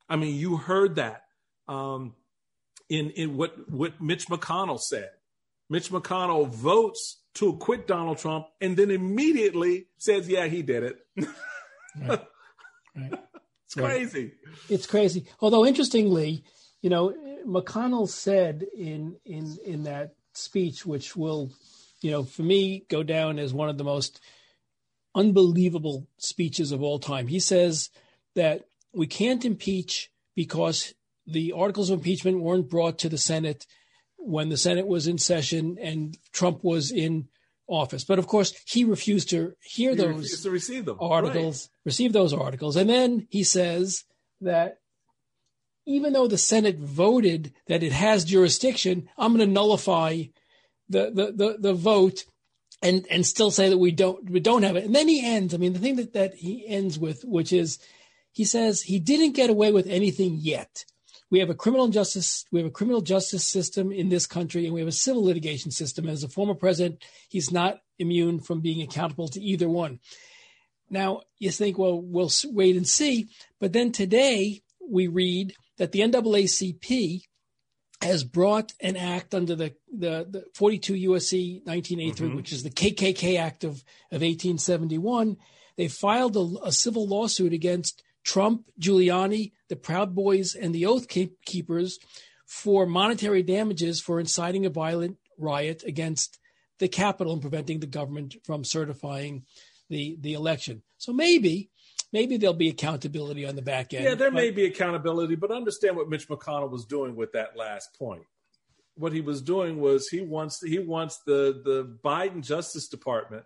[0.10, 1.24] I mean, you heard that
[1.70, 2.14] um,
[2.90, 5.12] in in what what Mitch McConnell said.
[5.72, 10.98] Mitch McConnell votes to acquit Donald Trump and then immediately says, "Yeah, he did it."
[12.00, 12.22] right.
[12.94, 13.14] Right.
[13.64, 14.34] It's crazy.
[14.68, 15.26] It's crazy.
[15.40, 16.44] Although interestingly,
[16.82, 17.16] you know,
[17.48, 21.54] McConnell said in in in that speech, which will,
[22.02, 24.20] you know, for me go down as one of the most
[25.16, 27.28] unbelievable speeches of all time.
[27.28, 27.92] He says
[28.36, 30.94] that we can't impeach because
[31.26, 33.66] the articles of impeachment weren't brought to the Senate
[34.22, 37.28] when the Senate was in session and Trump was in
[37.68, 38.04] office.
[38.04, 40.98] But of course, he refused to hear he those to receive them.
[41.00, 41.86] articles, right.
[41.86, 42.76] receive those articles.
[42.76, 44.04] And then he says
[44.42, 44.80] that
[45.86, 50.24] even though the Senate voted that it has jurisdiction, I'm going to nullify
[50.90, 52.26] the, the, the, the vote
[52.84, 54.86] and, and still say that we don't, we don't have it.
[54.86, 55.54] And then he ends.
[55.54, 57.80] I mean, the thing that, that he ends with, which is
[58.32, 60.86] he says he didn't get away with anything yet.
[61.32, 64.74] We have a criminal justice, we have a criminal justice system in this country, and
[64.74, 66.08] we have a civil litigation system.
[66.08, 70.00] As a former president, he's not immune from being accountable to either one.
[70.90, 73.30] Now, you think, well, we'll wait and see.
[73.62, 77.22] But then today we read that the NAACP
[78.02, 82.36] has brought an act under the, the, the 42 USC 1983, mm-hmm.
[82.36, 85.38] which is the KKK Act of, of 1871.
[85.78, 91.08] They filed a, a civil lawsuit against Trump, Giuliani, the Proud Boys, and the Oath
[91.08, 91.98] Keepers
[92.46, 96.40] for monetary damages for inciting a violent riot against
[96.80, 99.46] the Capitol and preventing the government from certifying
[99.90, 100.84] the, the election.
[100.98, 101.70] So maybe
[102.12, 104.04] maybe there'll be accountability on the back end.
[104.04, 107.56] Yeah, there but, may be accountability, but understand what Mitch McConnell was doing with that
[107.56, 108.24] last point.
[108.96, 113.46] What he was doing was he wants he wants the the Biden Justice Department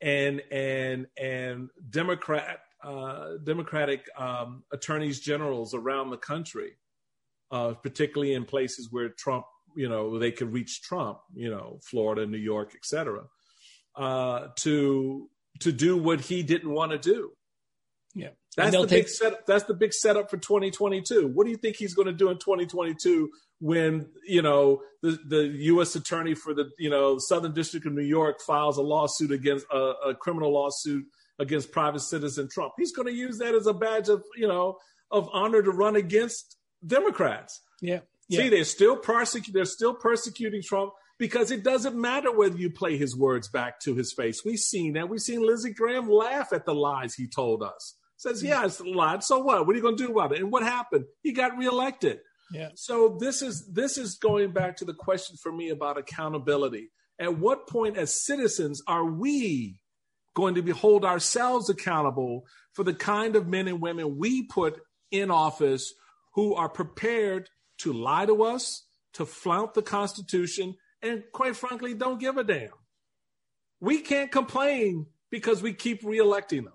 [0.00, 6.76] and and and Democrat uh, Democratic um, attorneys generals around the country,
[7.50, 9.44] uh, particularly in places where Trump,
[9.76, 13.24] you know, they could reach Trump, you know, Florida, New York, etc.,
[13.96, 15.28] uh, to
[15.60, 17.32] to do what he didn't want to do.
[18.14, 19.46] Yeah, that's the take- big setup.
[19.46, 21.26] That's the big setup for 2022.
[21.26, 25.46] What do you think he's going to do in 2022 when you know the the
[25.72, 25.96] U.S.
[25.96, 29.94] attorney for the you know Southern District of New York files a lawsuit against a,
[30.06, 31.04] a criminal lawsuit
[31.38, 32.72] against private citizen Trump?
[32.78, 34.78] He's going to use that as a badge of you know
[35.10, 36.56] of honor to run against
[36.86, 37.60] Democrats.
[37.80, 38.00] Yeah.
[38.28, 38.40] yeah.
[38.40, 39.54] See, they're still persecuting.
[39.54, 43.94] They're still persecuting Trump because it doesn't matter whether you play his words back to
[43.94, 44.42] his face.
[44.44, 45.08] We've seen that.
[45.08, 47.96] We've seen Lindsey Graham laugh at the lies he told us.
[48.18, 49.18] Says, yeah, it's a lie.
[49.18, 49.66] So what?
[49.66, 50.40] What are you going to do about it?
[50.40, 51.04] And what happened?
[51.22, 52.20] He got reelected.
[52.50, 52.70] Yeah.
[52.74, 56.90] So this is this is going back to the question for me about accountability.
[57.18, 59.78] At what point, as citizens, are we
[60.36, 64.78] going to be hold ourselves accountable for the kind of men and women we put
[65.10, 65.94] in office
[66.34, 68.84] who are prepared to lie to us,
[69.14, 72.68] to flout the Constitution, and quite frankly, don't give a damn.
[73.80, 76.74] We can't complain because we keep reelecting them.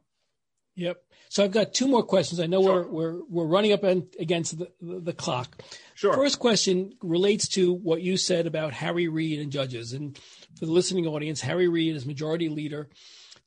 [0.75, 1.03] Yep.
[1.29, 2.39] So I've got two more questions.
[2.39, 2.87] I know sure.
[2.87, 5.61] we're we're we're running up against the, the, the, clock.
[5.93, 6.13] Sure.
[6.13, 9.93] First question relates to what you said about Harry Reid and judges.
[9.93, 10.17] And
[10.57, 12.89] for the listening audience, Harry Reid is majority leader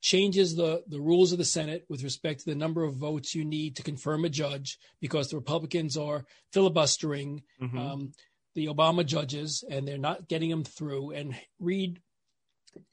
[0.05, 3.43] changes the, the rules of the Senate with respect to the number of votes you
[3.43, 7.79] need to confirm a judge because the Republicans are filibustering mm-hmm.
[7.79, 8.13] um,
[8.55, 11.13] the Obama judges and they're not getting them through.
[11.13, 12.03] And Reid,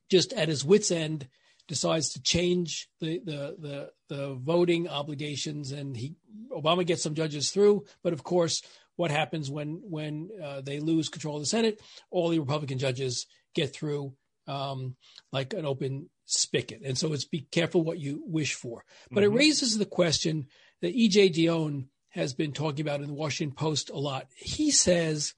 [0.10, 1.28] just at his wits' end,
[1.68, 5.74] decides to change the, the, the, the voting obligations.
[5.74, 6.16] And he
[6.50, 7.84] Obama gets some judges through.
[8.04, 8.62] But of course,
[8.96, 11.82] what happens when, when uh, they lose control of the Senate?
[12.10, 14.14] All the Republican judges get through
[14.48, 14.96] um,
[15.32, 16.82] like an open spigot.
[16.84, 18.84] And so it's be careful what you wish for.
[19.10, 19.34] But mm-hmm.
[19.34, 20.48] it raises the question
[20.82, 21.30] that E.J.
[21.32, 24.28] Dionne has been talking about in the Washington Post a lot.
[24.36, 25.34] He says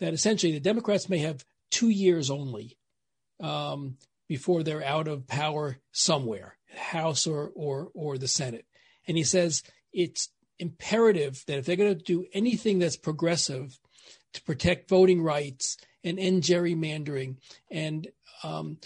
[0.00, 2.76] that essentially the Democrats may have two years only
[3.40, 3.96] um,
[4.28, 8.66] before they're out of power somewhere, House or or or the Senate.
[9.06, 9.62] And he says
[9.92, 13.78] it's imperative that if they're going to do anything that's progressive
[14.32, 17.36] to protect voting rights and end gerrymandering
[17.70, 18.08] and
[18.42, 18.78] um,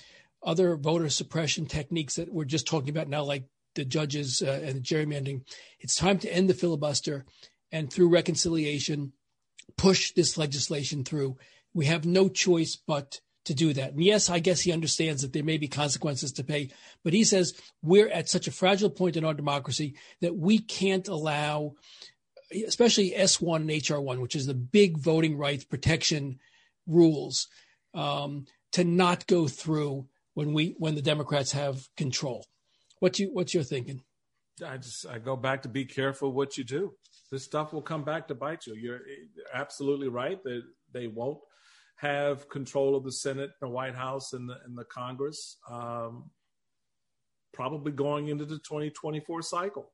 [0.47, 3.45] other voter suppression techniques that we're just talking about now, like
[3.75, 5.43] the judges uh, and the gerrymandering.
[5.81, 7.27] It's time to end the filibuster
[7.73, 9.13] and through reconciliation,
[9.77, 11.37] push this legislation through.
[11.75, 13.93] We have no choice but to do that.
[13.93, 16.71] And yes, I guess he understands that there may be consequences to pay,
[17.05, 21.07] but he says we're at such a fragile point in our democracy that we can't
[21.09, 21.75] allow,
[22.67, 26.39] especially S1 and HR1, which is the big voting rights protection
[26.87, 27.49] rules,
[27.95, 32.45] um, to not go through when we when the Democrats have control.
[33.01, 34.03] What you what's your thinking?
[34.65, 36.93] I just I go back to be careful what you do.
[37.33, 38.75] This stuff will come back to bite you.
[38.75, 39.01] You're
[39.53, 40.63] absolutely right that
[40.93, 41.39] they won't
[41.97, 45.57] have control of the Senate, the White House, and the and the Congress.
[45.71, 46.31] Um,
[47.55, 49.91] probably going into the 2024 cycle.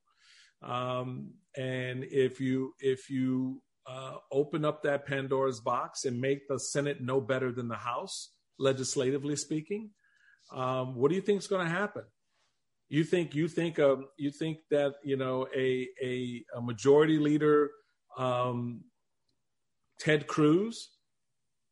[0.61, 6.59] Um, and if you if you uh, open up that Pandora's box and make the
[6.59, 9.91] Senate no better than the House, legislatively speaking,
[10.53, 12.03] um, what do you think is going to happen?
[12.89, 17.71] You think you think um, you think that you know a a, a majority leader,
[18.19, 18.83] um,
[19.99, 20.91] Ted Cruz,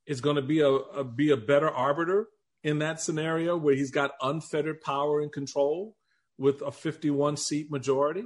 [0.07, 2.29] is going to be a, a be a better arbiter
[2.65, 5.95] in that scenario where he's got unfettered power and control
[6.39, 8.25] with a 51 seat majority.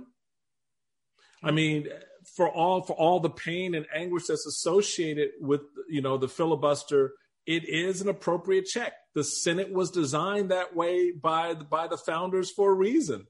[1.43, 1.89] I mean,
[2.37, 7.13] for all for all the pain and anguish that's associated with you know the filibuster,
[7.45, 12.51] it is an appropriate check the Senate was designed that way by by the founders
[12.51, 13.27] for a reason.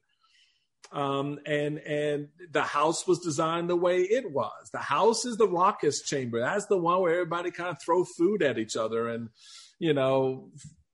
[0.92, 4.70] Um, and and the House was designed the way it was.
[4.72, 6.40] The House is the raucous chamber.
[6.40, 9.28] That's the one where everybody kind of throw food at each other and
[9.78, 10.50] you know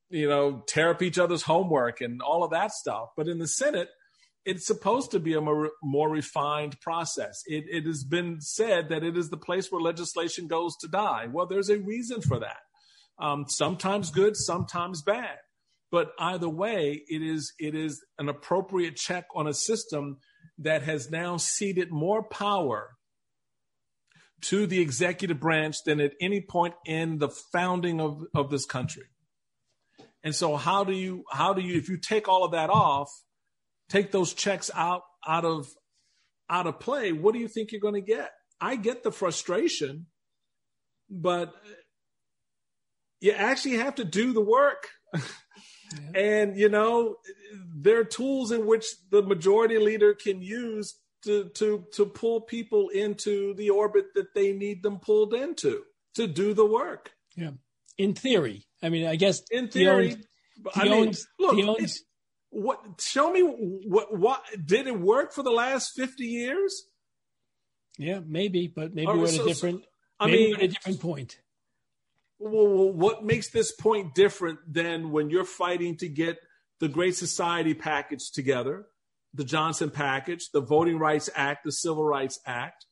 [0.09, 3.11] you know tear up each other's homework and all of that stuff.
[3.17, 3.91] But in the Senate,
[4.45, 7.43] it's supposed to be a more, more refined process.
[7.47, 11.29] It, it has been said that it is the place where legislation goes to die.
[11.31, 12.59] Well, there's a reason for that
[13.21, 15.37] um, sometimes good, sometimes bad.
[15.91, 20.19] But either way, it is it is an appropriate check on a system
[20.59, 22.91] that has now ceded more power
[24.43, 29.05] to the executive branch than at any point in the founding of, of this country.
[30.23, 33.11] And so how do you how do you if you take all of that off,
[33.89, 35.67] take those checks out out of
[36.49, 38.31] out of play, what do you think you're going to get?
[38.61, 40.07] I get the frustration,
[41.09, 41.55] but
[43.21, 44.89] you actually have to do the work.
[45.15, 45.21] Yeah.
[46.15, 47.17] and, you know,
[47.77, 52.89] there are tools in which the majority leader can use to, to, to pull people
[52.89, 55.83] into the orbit that they need them pulled into
[56.15, 57.13] to do the work.
[57.37, 57.51] Yeah.
[57.99, 58.67] In theory.
[58.83, 60.17] I mean, I guess in theory,
[60.75, 61.79] I mean, look,
[62.49, 66.85] what, show me what, what, did it work for the last 50 years?
[67.99, 71.01] Yeah, maybe, but maybe or, we're at a different, so, I mean, at a different
[71.01, 71.39] point
[72.41, 76.39] well, what makes this point different than when you're fighting to get
[76.81, 78.87] the Great Society package together,
[79.35, 82.87] the Johnson package, the Voting Rights Act, the Civil Rights Act,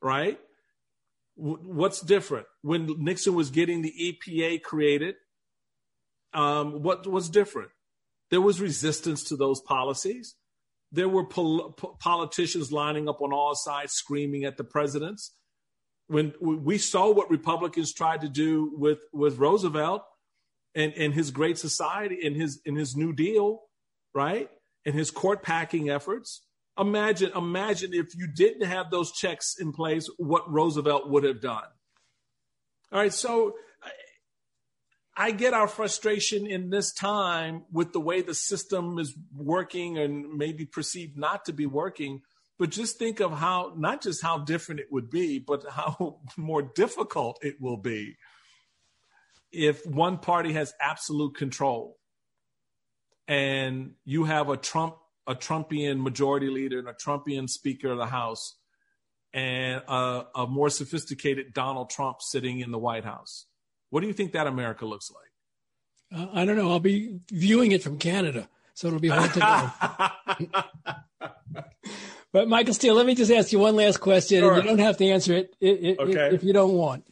[0.00, 0.40] right?
[1.34, 5.16] What's different when Nixon was getting the EPA created?
[6.32, 7.68] Um, what was different?
[8.30, 10.34] There was resistance to those policies.
[10.90, 15.34] There were pol- politicians lining up on all sides screaming at the presidents
[16.08, 20.04] when we saw what Republicans tried to do with with Roosevelt
[20.74, 23.62] and, and his Great Society and his in his New Deal,
[24.14, 24.50] right?
[24.84, 26.42] And his court packing efforts.
[26.78, 31.64] Imagine, imagine if you didn't have those checks in place, what Roosevelt would have done.
[32.92, 33.54] All right, so
[35.16, 40.36] I get our frustration in this time with the way the system is working and
[40.36, 42.20] maybe perceived not to be working
[42.58, 46.62] but just think of how not just how different it would be, but how more
[46.62, 48.16] difficult it will be
[49.52, 51.96] if one party has absolute control.
[53.28, 54.96] and you have a Trump
[55.26, 58.56] a Trumpian majority leader and a Trumpian Speaker of the House
[59.32, 63.46] and a, a, more sophisticated Donald Trump sitting in the White House.
[63.90, 66.20] What do you think that America looks like?
[66.20, 66.70] Uh, I don't know.
[66.70, 69.40] I'll be viewing it from Canada, so it'll be hard to
[71.20, 71.30] know.
[72.36, 74.52] but Michael Steele, let me just ask you one last question, sure.
[74.52, 76.34] and you don't have to answer it, it okay.
[76.34, 77.06] if you don't want.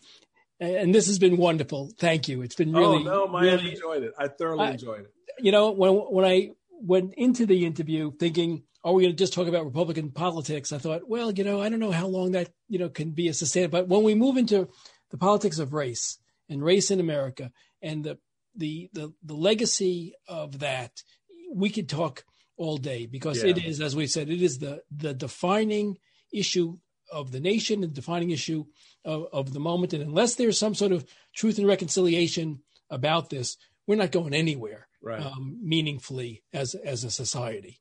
[0.60, 1.90] And this has been wonderful.
[1.98, 2.42] Thank you.
[2.42, 3.08] It's been really.
[3.08, 4.12] Oh no, I really, enjoyed it.
[4.18, 5.14] I thoroughly I, enjoyed it.
[5.38, 9.32] You know, when when I went into the interview thinking, are we going to just
[9.32, 10.72] talk about Republican politics?
[10.72, 13.28] I thought, well, you know, I don't know how long that, you know, can be
[13.28, 13.78] a sustainable.
[13.78, 14.68] But when we move into
[15.10, 16.18] the politics of race
[16.50, 17.50] and race in America
[17.80, 18.18] and the,
[18.54, 21.02] the, the, the legacy of that,
[21.50, 22.24] we could talk
[22.56, 23.50] all day because yeah.
[23.50, 25.96] it is, as we said, it is the, the defining
[26.32, 26.78] issue
[27.12, 28.64] of the nation and defining issue
[29.04, 29.92] of, of the moment.
[29.92, 34.88] And unless there's some sort of truth and reconciliation about this, we're not going anywhere
[35.02, 35.20] right.
[35.20, 37.78] um, meaningfully as as a society.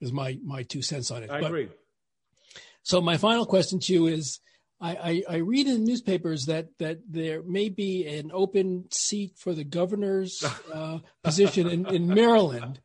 [0.00, 1.30] Is my my two cents on it.
[1.30, 1.68] I but, agree.
[2.82, 4.40] So my final question to you is.
[4.84, 9.62] I, I, read in newspapers that, that there may be an open seat for the
[9.62, 10.42] governor's
[10.74, 12.80] uh, position in, in Maryland.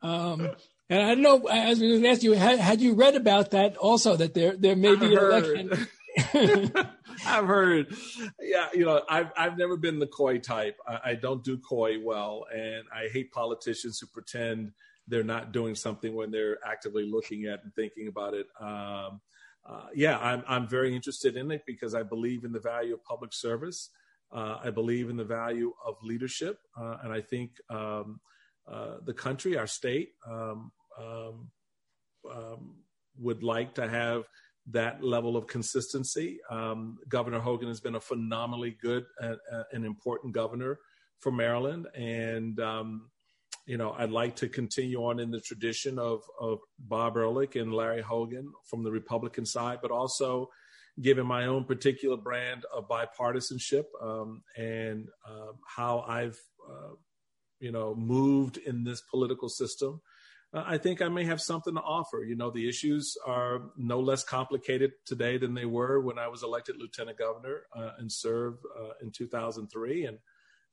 [0.00, 0.52] Um,
[0.90, 3.52] and I don't know, I was going to ask you, had, had, you read about
[3.52, 5.86] that also, that there, there may be an election?
[7.26, 7.94] I've heard,
[8.40, 10.76] yeah, you know, I've I've never been the coy type.
[10.86, 14.72] I, I, don't do coy well, and I hate politicians who pretend
[15.06, 18.46] they're not doing something when they're actively looking at and thinking about it.
[18.60, 19.20] Um,
[19.68, 23.04] uh, yeah, I'm I'm very interested in it because I believe in the value of
[23.04, 23.90] public service.
[24.32, 28.20] Uh, I believe in the value of leadership, uh, and I think um,
[28.66, 31.50] uh, the country, our state, um, um,
[32.30, 32.76] um
[33.18, 34.24] would like to have
[34.72, 36.38] that level of consistency.
[36.50, 40.78] Um, governor Hogan has been a phenomenally good and, uh, and important governor
[41.20, 43.10] for Maryland, and um,
[43.66, 47.74] you know I'd like to continue on in the tradition of of Bob Ehrlich and
[47.74, 50.48] Larry Hogan from the Republican side, but also
[51.00, 56.38] given my own particular brand of bipartisanship um, and um, how I've
[56.68, 56.94] uh,
[57.58, 60.00] you know moved in this political system
[60.52, 62.24] uh, I think I may have something to offer.
[62.24, 66.42] You know, the issues are no less complicated today than they were when I was
[66.42, 70.06] elected lieutenant governor uh, and served uh, in 2003.
[70.06, 70.18] And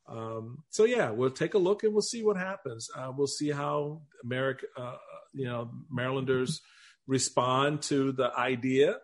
[0.07, 2.89] um, so, yeah, we'll take a look and we'll see what happens.
[2.95, 4.95] Uh, we'll see how America, uh,
[5.33, 6.61] you know, Marylanders
[7.07, 8.97] respond to the idea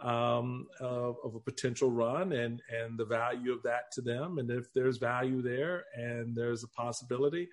[0.00, 4.38] um, of, of, a potential run and and the value of that to them.
[4.38, 7.48] And if there's value there and there's a possibility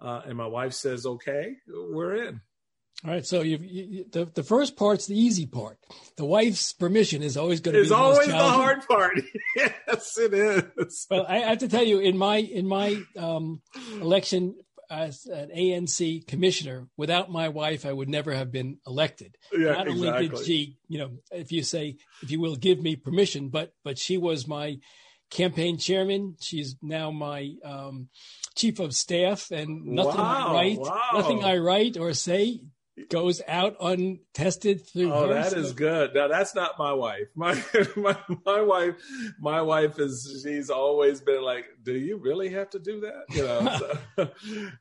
[0.00, 2.40] uh, and my wife says, okay, we're in.
[3.04, 5.78] All right, so you, you, the the first part's the easy part.
[6.16, 9.20] The wife's permission is always going to be the always the hard part.
[9.56, 11.06] yes, it is.
[11.08, 13.62] Well, I have to tell you, in my in my um,
[14.00, 14.56] election
[14.90, 19.36] as an ANC commissioner, without my wife, I would never have been elected.
[19.52, 20.08] Yeah, Not exactly.
[20.08, 23.72] only did she, you know, if you say, if you will, give me permission, but
[23.84, 24.78] but she was my
[25.30, 26.36] campaign chairman.
[26.40, 28.08] She's now my um,
[28.54, 31.10] chief of staff, and nothing wow, I write, wow.
[31.14, 32.60] nothing I write or say
[33.08, 36.14] goes out untested through oh that is good.
[36.14, 37.28] Now that's not my wife.
[37.34, 37.60] My,
[37.96, 38.94] my my wife
[39.40, 43.24] my wife is she's always been like do you really have to do that?
[43.30, 43.78] You know
[44.16, 44.30] so,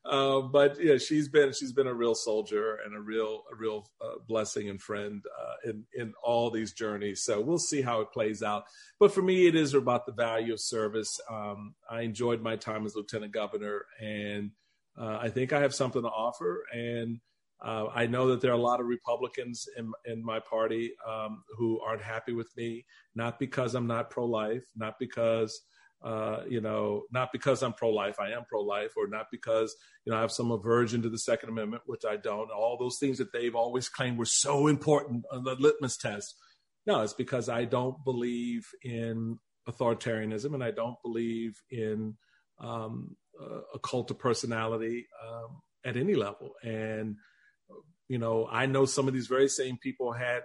[0.06, 3.90] uh, but yeah she's been she's been a real soldier and a real a real
[4.02, 7.24] uh, blessing and friend uh, in in all these journeys.
[7.24, 8.64] So we'll see how it plays out.
[9.00, 11.20] But for me it is about the value of service.
[11.30, 14.52] Um, i enjoyed my time as lieutenant governor and
[15.00, 17.20] uh, i think i have something to offer and
[17.64, 21.44] uh, I know that there are a lot of Republicans in, in my party um,
[21.58, 22.86] who aren't happy with me,
[23.16, 25.60] not because I'm not pro life, not because,
[26.04, 29.76] uh, you know, not because I'm pro life, I am pro life, or not because,
[30.06, 32.52] you know, I have some aversion to the Second Amendment, which I don't.
[32.52, 36.36] All those things that they've always claimed were so important on the litmus test.
[36.86, 42.16] No, it's because I don't believe in authoritarianism and I don't believe in
[42.60, 43.18] um,
[43.74, 46.54] a cult of personality um, at any level.
[46.64, 47.18] And
[48.08, 50.44] you know, I know some of these very same people had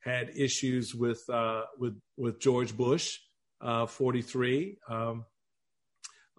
[0.00, 3.18] had issues with uh, with with George Bush,
[3.60, 5.24] uh, 43, um,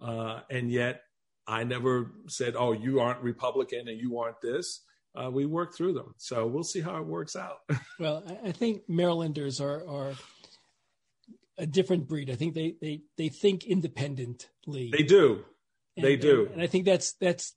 [0.00, 1.02] uh, and yet
[1.46, 4.82] I never said, "Oh, you aren't Republican and you aren't this."
[5.14, 7.58] Uh, we worked through them, so we'll see how it works out.
[7.98, 10.12] well, I think Marylanders are are
[11.58, 12.30] a different breed.
[12.30, 14.90] I think they they they think independently.
[14.90, 15.44] They do.
[15.96, 17.54] And, they do, and, and I think that's that's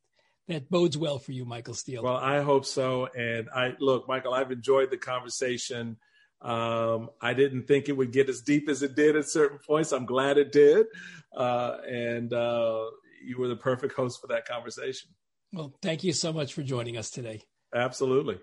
[0.47, 2.03] that bodes well for you, Michael Steele.
[2.03, 3.07] Well, I hope so.
[3.07, 5.97] And I look, Michael, I've enjoyed the conversation.
[6.41, 9.93] Um, I didn't think it would get as deep as it did at certain points.
[9.93, 10.87] I'm glad it did.
[11.35, 12.85] Uh, and uh,
[13.25, 15.09] you were the perfect host for that conversation.
[15.53, 17.41] Well, thank you so much for joining us today.
[17.73, 18.39] Absolutely.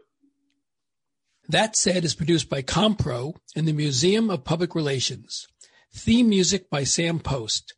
[1.48, 5.48] That Said is produced by CommPRO and the Museum of Public Relations.
[5.92, 7.74] Theme music by Sam Post.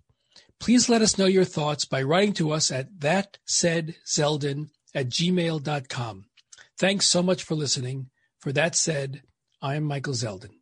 [0.62, 6.24] Please let us know your thoughts by writing to us at thatsaidzeldin at gmail.com.
[6.78, 8.10] Thanks so much for listening.
[8.38, 9.22] For That Said,
[9.60, 10.61] I'm Michael Zeldin.